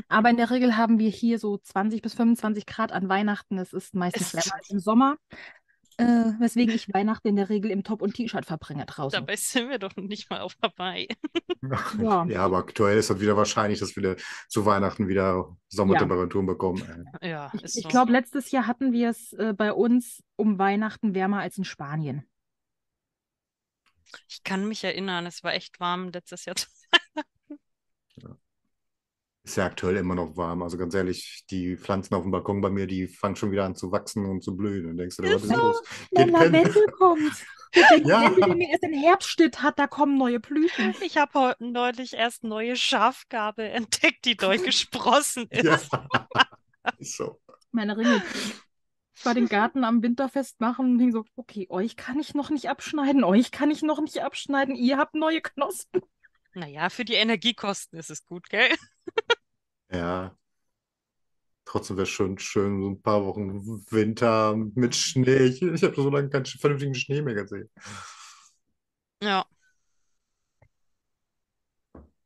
[0.08, 3.58] Aber in der Regel haben wir hier so 20 bis 25 Grad an Weihnachten.
[3.58, 5.16] Es ist meistens wärmer als im Sommer,
[6.00, 9.18] äh, weswegen ich Weihnachten in der Regel im Top und T-Shirt verbringe draußen.
[9.18, 11.08] Dabei sind wir doch nicht mal auf Hawaii.
[11.98, 12.26] Ja.
[12.30, 14.16] Ja, aber aktuell ist es wieder wahrscheinlich, dass wir
[14.48, 17.08] zu Weihnachten wieder Sommertemperaturen bekommen.
[17.20, 17.30] ey.
[17.30, 21.14] Ja, Ich, ist ich glaube, letztes Jahr hatten wir es äh, bei uns um Weihnachten
[21.14, 22.24] wärmer als in Spanien.
[24.28, 26.56] Ich kann mich erinnern, es war echt warm letztes Jahr.
[29.50, 30.62] Ist ja aktuell immer noch warm.
[30.62, 33.74] Also ganz ehrlich, die Pflanzen auf dem Balkon bei mir, die fangen schon wieder an
[33.74, 34.86] zu wachsen und zu blühen.
[34.86, 35.82] Und denkst du, was ist los?
[36.14, 36.30] Pennen.
[36.30, 37.32] Lavendel kommt.
[37.74, 38.22] Der Ja.
[38.22, 40.94] Lavendel, der mir erst den Herbstschnitt hat, da kommen neue Blüten.
[41.02, 45.64] Ich habe heute neulich erst neue Schafgarbe entdeckt, die neu gesprossen ist.
[45.64, 45.80] Ja.
[47.00, 47.40] Ist so.
[47.72, 48.22] Meine Ringe.
[49.16, 52.50] Ich war den Garten am Winterfest machen und ging so, okay, euch kann ich noch
[52.50, 56.02] nicht abschneiden, euch kann ich noch nicht abschneiden, ihr habt neue Knospen.
[56.54, 58.68] Naja, für die Energiekosten ist es gut, gell?
[59.90, 60.36] Ja.
[61.64, 65.44] Trotzdem wäre schon schön, so ein paar Wochen Winter mit Schnee.
[65.44, 67.70] Ich, ich habe so lange keinen vernünftigen Schnee mehr gesehen.
[69.20, 69.44] Ja.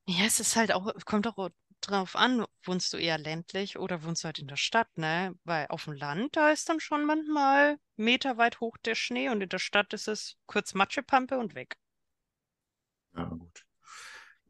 [0.07, 1.51] Ja, es ist halt auch, kommt auch
[1.81, 5.35] drauf an, wohnst du eher ländlich oder wohnst du halt in der Stadt, ne?
[5.45, 9.49] Weil auf dem Land, da ist dann schon manchmal meterweit hoch der Schnee und in
[9.49, 11.77] der Stadt ist es kurz Matschepampe und weg.
[13.17, 13.65] Ja, gut.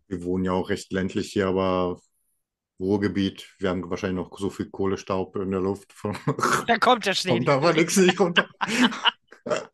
[0.08, 2.00] Wir wohnen ja auch recht ländlich hier, aber
[2.84, 5.92] Ruhrgebiet, wir haben wahrscheinlich noch so viel Kohlestaub in der Luft.
[5.92, 6.16] Von,
[6.66, 8.48] Da kommt der Schnee kommt aber nichts nicht runter.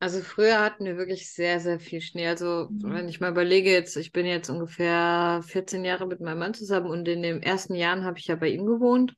[0.00, 2.28] Also früher hatten wir wirklich sehr, sehr viel Schnee.
[2.28, 6.54] Also wenn ich mal überlege, jetzt, ich bin jetzt ungefähr 14 Jahre mit meinem Mann
[6.54, 9.16] zusammen und in den ersten Jahren habe ich ja bei ihm gewohnt.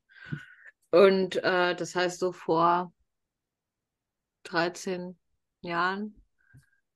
[0.89, 2.91] Und äh, das heißt so vor
[4.43, 5.19] 13
[5.61, 6.19] Jahren,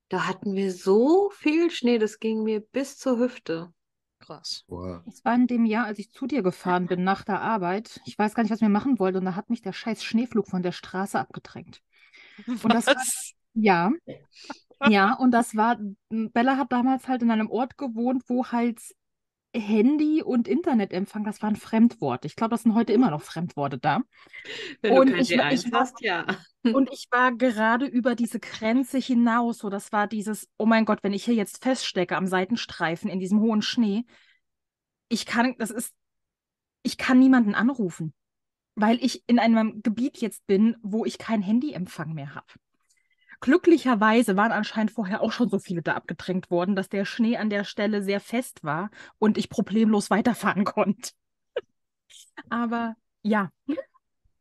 [0.09, 3.71] da hatten wir so viel Schnee, das ging mir bis zur Hüfte.
[4.25, 4.63] Krass.
[4.67, 5.03] Boah.
[5.07, 8.01] Es war in dem Jahr, als ich zu dir gefahren bin nach der Arbeit.
[8.05, 10.47] Ich weiß gar nicht, was wir machen wollten und da hat mich der scheiß Schneeflug
[10.47, 11.81] von der Straße abgedrängt.
[12.47, 13.33] Und das war- Was?
[13.53, 13.91] Ja,
[14.89, 15.77] ja, und das war,
[16.09, 18.81] Bella hat damals halt in einem Ort gewohnt, wo halt
[19.59, 22.25] Handy und Internetempfang, das war ein Fremdwort.
[22.25, 24.01] Ich glaube, das sind heute immer noch Fremdworte da.
[24.81, 26.25] Wenn Und du kein ich war- ich D1 war- hast, ja.
[26.63, 30.99] Und ich war gerade über diese Grenze hinaus, so das war dieses, oh mein Gott,
[31.03, 34.03] wenn ich hier jetzt feststecke am Seitenstreifen in diesem hohen Schnee,
[35.09, 35.93] ich kann, das ist,
[36.81, 38.13] ich kann niemanden anrufen,
[38.75, 42.47] weil ich in einem Gebiet jetzt bin, wo ich keinen Handyempfang mehr habe.
[43.41, 47.49] Glücklicherweise waren anscheinend vorher auch schon so viele da abgedrängt worden, dass der Schnee an
[47.49, 51.11] der Stelle sehr fest war und ich problemlos weiterfahren konnte.
[52.49, 53.51] Aber ja,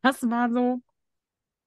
[0.01, 0.81] das war so,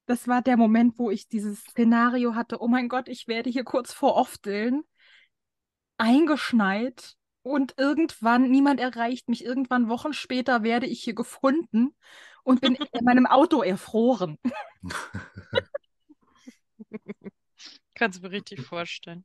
[0.06, 3.64] das war der Moment, wo ich dieses Szenario hatte, oh mein Gott, ich werde hier
[3.64, 4.82] kurz vor Ofteln
[5.98, 11.94] eingeschneit und irgendwann, niemand erreicht mich, irgendwann Wochen später werde ich hier gefunden
[12.44, 14.38] und bin in meinem Auto erfroren.
[17.94, 19.24] Kannst du mir richtig vorstellen.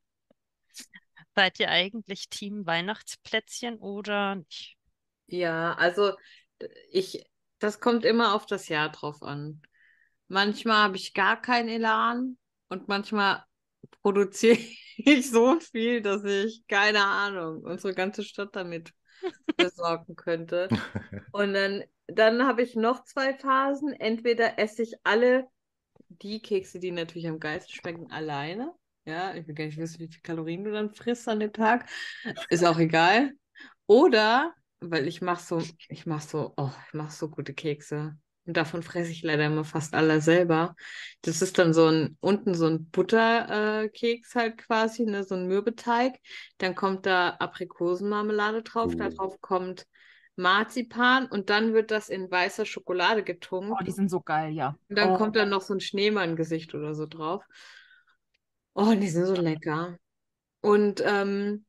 [1.35, 4.77] Seid ihr eigentlich Team Weihnachtsplätzchen oder nicht?
[5.27, 6.13] Ja, also
[6.91, 7.23] ich,
[7.59, 9.61] das kommt immer auf das Jahr drauf an.
[10.27, 12.37] Manchmal habe ich gar keinen Elan
[12.69, 13.43] und manchmal
[14.01, 14.59] produziere
[14.97, 18.93] ich so viel, dass ich, keine Ahnung, unsere ganze Stadt damit
[19.59, 20.69] versorgen könnte.
[21.31, 23.93] Und dann, dann habe ich noch zwei Phasen.
[23.93, 25.47] Entweder esse ich alle
[26.21, 28.73] die Kekse, die natürlich am geilsten schmecken, alleine.
[29.05, 31.89] Ja, ich will gar nicht wissen, wie viele Kalorien du dann frisst an dem Tag.
[32.49, 33.33] Ist auch egal.
[33.85, 38.17] Oder, weil ich mache so, ich mache so, oh, ich mache so gute Kekse.
[38.45, 40.75] Und davon fresse ich leider immer fast alle selber.
[41.21, 45.47] Das ist dann so ein, unten so ein Butterkeks äh, halt quasi, ne, so ein
[45.47, 46.19] Mürbeteig.
[46.57, 49.09] Dann kommt da Aprikosenmarmelade drauf, da Uh.
[49.09, 49.85] drauf kommt
[50.35, 53.77] Marzipan und dann wird das in weißer Schokolade getunkt.
[53.79, 54.75] Oh, die sind so geil, ja.
[54.89, 55.17] Und dann oh.
[55.17, 57.43] kommt dann noch so ein Schneemann-Gesicht oder so drauf.
[58.73, 59.97] Oh, die sind so lecker.
[60.61, 61.65] Und ähm,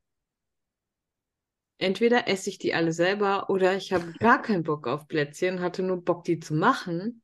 [1.79, 5.83] entweder esse ich die alle selber oder ich habe gar keinen Bock auf Plätzchen, hatte
[5.83, 7.23] nur Bock, die zu machen.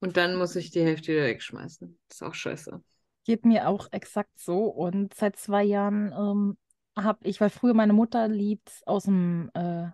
[0.00, 1.98] Und dann muss ich die Hälfte wieder wegschmeißen.
[2.08, 2.82] Das ist auch scheiße.
[3.24, 4.64] Geht mir auch exakt so.
[4.64, 6.58] Und seit zwei Jahren ähm,
[7.02, 9.88] habe ich, weil früher meine Mutter liebt aus dem, äh,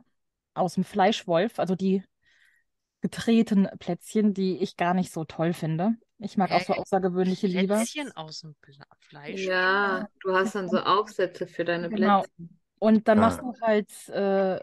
[0.61, 2.03] aus dem Fleischwolf, also die
[3.03, 5.95] getretenen Plätzchen, die ich gar nicht so toll finde.
[6.19, 6.77] Ich mag auch so Hä?
[6.77, 7.87] außergewöhnliche lieber.
[7.87, 8.55] Plätzchen aus dem
[9.01, 9.49] Fleisch?
[9.49, 12.27] Ja, du hast dann so Aufsätze für deine Genau.
[12.29, 12.61] Plätzchen.
[12.79, 13.21] Und dann Ah.
[13.21, 14.61] machst du halt äh,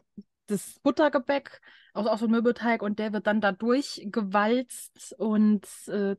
[0.48, 1.62] das Buttergebäck
[1.94, 6.16] aus, aus dem Mürbeteig und der wird dann da durchgewalzt und äh,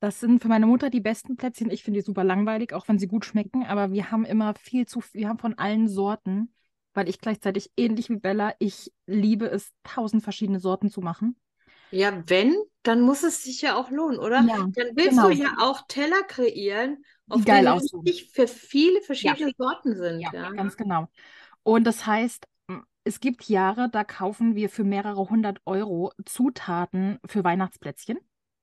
[0.00, 1.70] das sind für meine Mutter die besten Plätzchen.
[1.70, 4.86] Ich finde die super langweilig, auch wenn sie gut schmecken, aber wir haben immer viel
[4.86, 6.52] zu, wir haben von allen Sorten,
[6.94, 11.36] weil ich gleichzeitig ähnlich wie Bella, ich liebe es, tausend verschiedene Sorten zu machen.
[11.90, 14.42] Ja, wenn, dann muss es sich ja auch lohnen, oder?
[14.46, 15.28] Ja, Dann willst genau.
[15.28, 20.20] du ja auch Teller kreieren, Die auf geil denen richtig für viele verschiedene Sorten sind,
[20.20, 20.50] Ja, ja.
[20.50, 21.08] ganz genau.
[21.62, 22.46] Und das heißt,
[23.04, 28.18] es gibt Jahre, da kaufen wir für mehrere hundert Euro Zutaten für Weihnachtsplätzchen.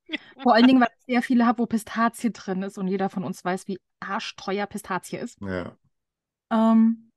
[0.44, 3.24] Vor allen Dingen, weil ich sehr viele habe, wo Pistazie drin ist und jeder von
[3.24, 5.40] uns weiß, wie arschteuer Pistazie ist.
[5.42, 5.78] Ja.
[6.52, 7.11] Ähm,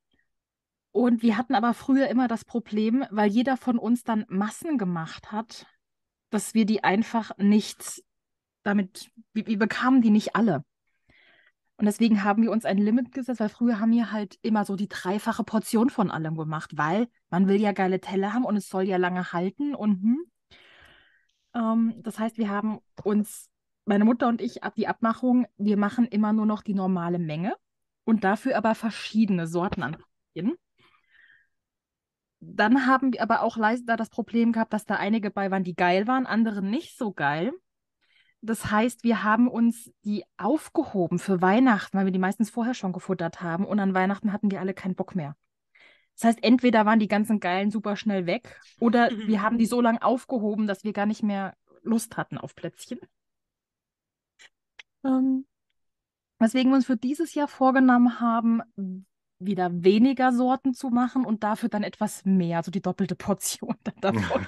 [0.94, 5.32] und wir hatten aber früher immer das Problem, weil jeder von uns dann Massen gemacht
[5.32, 5.66] hat,
[6.30, 8.04] dass wir die einfach nicht
[8.62, 10.64] damit, wir, wir bekamen die nicht alle.
[11.78, 14.76] Und deswegen haben wir uns ein Limit gesetzt, weil früher haben wir halt immer so
[14.76, 18.68] die dreifache Portion von allem gemacht, weil man will ja geile Teller haben und es
[18.68, 20.24] soll ja lange halten und hm.
[21.56, 23.50] Ähm, das heißt, wir haben uns,
[23.84, 27.56] meine Mutter und ich, ab die Abmachung, wir machen immer nur noch die normale Menge
[28.04, 30.56] und dafür aber verschiedene Sorten an Plätzchen.
[32.52, 35.74] Dann haben wir aber auch leider das Problem gehabt, dass da einige bei waren, die
[35.74, 37.52] geil waren, andere nicht so geil.
[38.40, 42.92] Das heißt, wir haben uns die aufgehoben für Weihnachten, weil wir die meistens vorher schon
[42.92, 45.34] gefuttert haben und an Weihnachten hatten wir alle keinen Bock mehr.
[46.14, 49.26] Das heißt, entweder waren die ganzen geilen super schnell weg oder Mhm.
[49.26, 53.00] wir haben die so lange aufgehoben, dass wir gar nicht mehr Lust hatten auf Plätzchen.
[55.04, 55.46] Ähm,
[56.38, 58.62] weswegen wir uns für dieses Jahr vorgenommen haben,
[59.46, 63.94] wieder weniger Sorten zu machen und dafür dann etwas mehr, also die doppelte Portion dann
[64.00, 64.46] davon.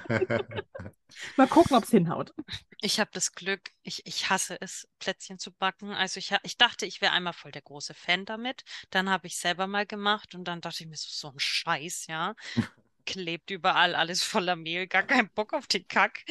[1.37, 2.33] Mal gucken, ob es hinhaut.
[2.81, 5.93] Ich habe das Glück, ich, ich hasse es, Plätzchen zu backen.
[5.93, 8.65] Also ich, ich dachte, ich wäre einmal voll der große Fan damit.
[8.91, 12.07] Dann habe ich selber mal gemacht und dann dachte ich mir so, so ein Scheiß,
[12.09, 12.35] ja.
[13.07, 16.25] Klebt überall alles voller Mehl, gar keinen Bock auf den Kack.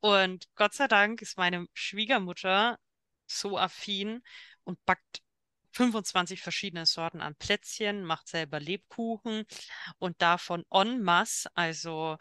[0.00, 2.78] Und Gott sei Dank ist meine Schwiegermutter
[3.26, 4.22] so affin
[4.64, 5.22] und backt
[5.80, 9.44] 25 verschiedene Sorten an Plätzchen, macht selber Lebkuchen
[9.98, 12.18] und davon en masse, also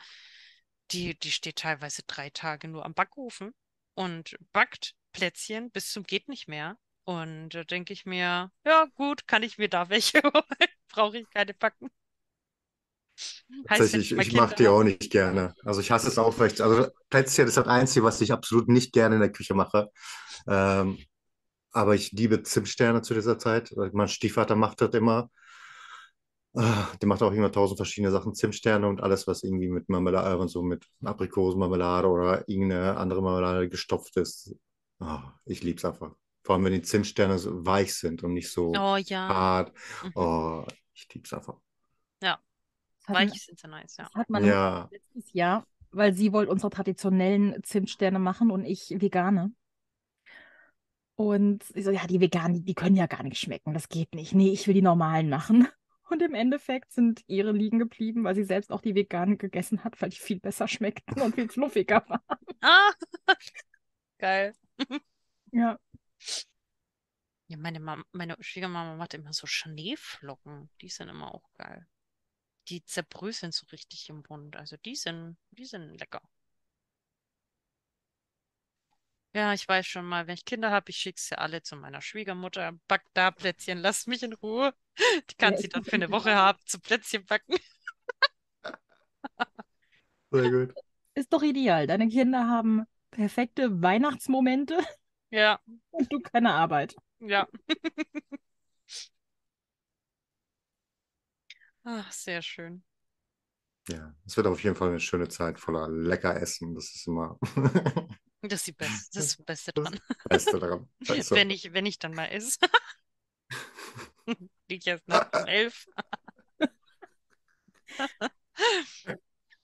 [0.91, 3.53] die, die steht teilweise drei Tage nur am Backofen
[3.95, 6.77] und backt Plätzchen bis zum geht nicht mehr.
[7.03, 10.69] Und da denke ich mir, ja gut, kann ich mir da welche holen?
[10.87, 11.89] Brauche ich keine backen.
[13.67, 15.53] Tatsächlich, ich ich mache die auch nicht gerne.
[15.65, 16.61] Also ich hasse es auch recht.
[16.61, 19.91] Also Plätzchen ist das Einzige, was ich absolut nicht gerne in der Küche mache.
[20.47, 20.97] Ähm,
[21.71, 23.73] aber ich liebe Zimtsterne zu dieser Zeit.
[23.93, 25.29] Mein Stiefvater macht das immer.
[26.55, 30.43] Ah, Der macht auch immer tausend verschiedene Sachen, Zimtsterne und alles, was irgendwie mit Marmelade,
[30.43, 34.55] äh, so mit Aprikosenmarmelade oder irgendeine andere Marmelade gestopft ist.
[34.99, 36.15] Ah, ich liebe es einfach.
[36.43, 39.27] Vor allem, wenn die Zimtsterne so weich sind und nicht so Oh ja.
[39.27, 39.71] hart.
[40.01, 40.13] Mhm.
[40.15, 41.57] Oh, ich liebe es einfach.
[43.07, 44.05] Hat, Weich sind sie nice, ja.
[44.05, 48.89] das hat Mutter Ja, letztes Jahr, weil sie wollte unsere traditionellen Zimtsterne machen und ich
[48.99, 49.51] vegane.
[51.19, 54.33] Und ich so, ja, die veganen, die können ja gar nicht schmecken, das geht nicht.
[54.33, 55.67] Nee, ich will die normalen machen.
[56.09, 60.01] Und im Endeffekt sind ihre liegen geblieben, weil sie selbst auch die veganen gegessen hat,
[60.01, 62.21] weil die viel besser schmeckten und viel fluffiger waren.
[62.61, 62.91] Ah,
[64.17, 64.55] geil.
[65.51, 65.77] Ja.
[67.47, 70.69] Ja, meine Mama, meine Schwiegermama macht immer so Schneeflocken.
[70.79, 71.85] Die sind immer auch geil.
[72.69, 74.55] Die zerbröseln so richtig im Mund.
[74.55, 76.21] Also die sind, die sind lecker.
[79.33, 82.01] Ja, ich weiß schon mal, wenn ich Kinder habe, ich schicke sie alle zu meiner
[82.01, 82.73] Schwiegermutter.
[82.87, 84.73] Back da Plätzchen, lass mich in Ruhe.
[85.29, 87.55] Die kann Ja, sie dann für eine Woche haben zu Plätzchen backen.
[90.31, 90.75] Sehr gut.
[91.13, 91.85] Ist doch ideal.
[91.87, 94.77] Deine Kinder haben perfekte Weihnachtsmomente
[95.31, 95.59] Ja,
[95.91, 96.95] und du keine Arbeit.
[97.19, 97.47] ja.
[101.83, 102.83] Ach, sehr schön.
[103.89, 106.75] Ja, es wird auf jeden Fall eine schöne Zeit voller lecker Essen.
[106.75, 107.37] Das ist immer
[108.41, 109.99] Das ist die Beste, das ist das Beste das dran.
[110.29, 110.89] Beste daran.
[111.07, 112.57] Also, Wenn ich, wenn ich dann mal esse.
[114.69, 115.87] Liegt erst nach um elf.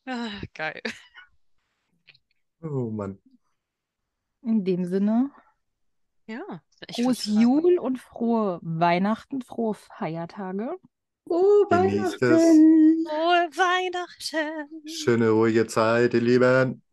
[0.05, 0.81] Ah, geil.
[2.61, 3.19] oh Mann.
[4.41, 5.31] In dem Sinne,
[6.27, 6.61] Ja,
[6.93, 10.77] frohes Jul und frohe Weihnachten, frohe Feiertage.
[11.27, 11.65] Oh.
[11.69, 12.17] Weihnachten.
[13.07, 14.87] frohe Weihnachten.
[14.87, 16.83] Schöne, ruhige Zeit, ihr Lieben.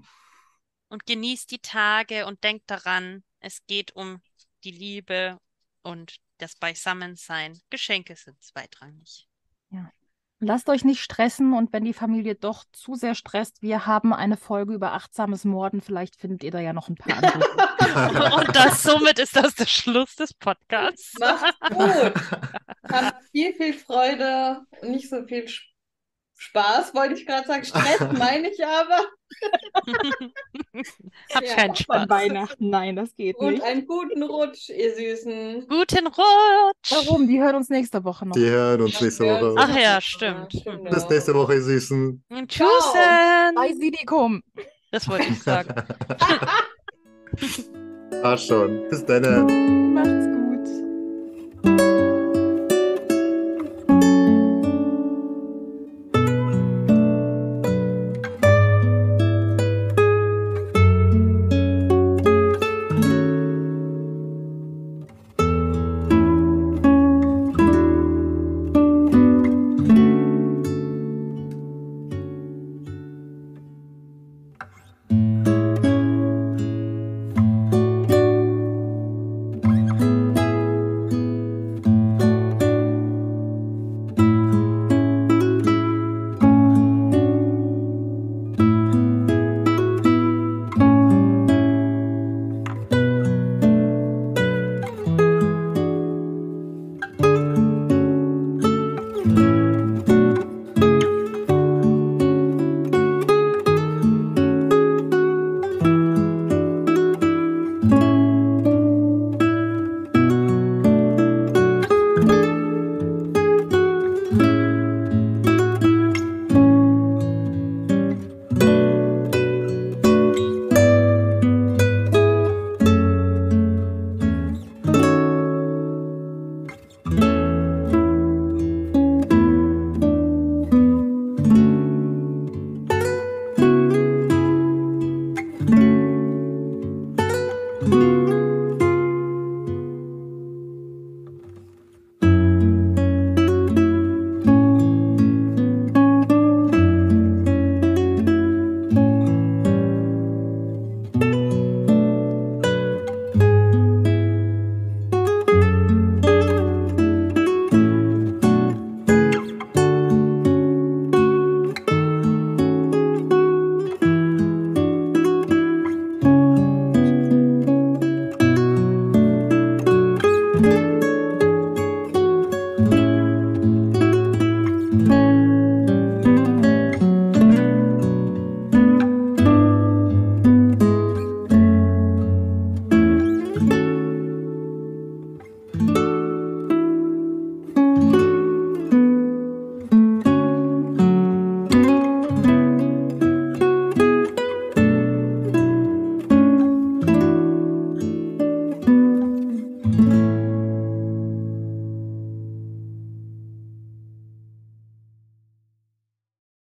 [0.92, 4.20] Und genießt die Tage und denkt daran, es geht um
[4.62, 5.38] die Liebe
[5.80, 7.58] und das Beisammensein.
[7.70, 9.26] Geschenke sind zweitrangig.
[10.38, 14.36] Lasst euch nicht stressen und wenn die Familie doch zu sehr stresst, wir haben eine
[14.36, 15.80] Folge über achtsames Morden.
[15.80, 18.34] Vielleicht findet ihr da ja noch ein paar andere.
[18.36, 21.14] Und das, somit ist das der Schluss des Podcasts.
[21.18, 22.12] Macht's gut.
[22.90, 25.71] Habt viel, viel Freude und nicht so viel Sp-
[26.42, 27.64] Spaß, wollte ich gerade sagen.
[27.64, 28.96] Stress meine ich aber.
[31.34, 31.54] Habt Ja.
[31.54, 32.08] keinen An Spaß.
[32.08, 33.62] Weihnachten, nein, das geht Und nicht.
[33.62, 35.66] einen guten Rutsch, ihr Süßen.
[35.68, 36.90] Guten Rutsch.
[36.90, 37.28] Warum?
[37.28, 38.34] Die hören uns nächste Woche noch.
[38.34, 39.54] Die hören uns nächste Ja, Woche.
[39.56, 40.52] Ach ja, Ja, stimmt.
[40.52, 40.90] stimmt.
[40.90, 42.24] Bis nächste Woche, ihr Süßen.
[42.28, 43.54] Und Tschüssen.
[43.54, 44.42] Bei Sidikum.
[44.90, 45.68] Das wollte ich sagen.
[48.22, 48.88] War schon.
[48.90, 49.22] Bis dann.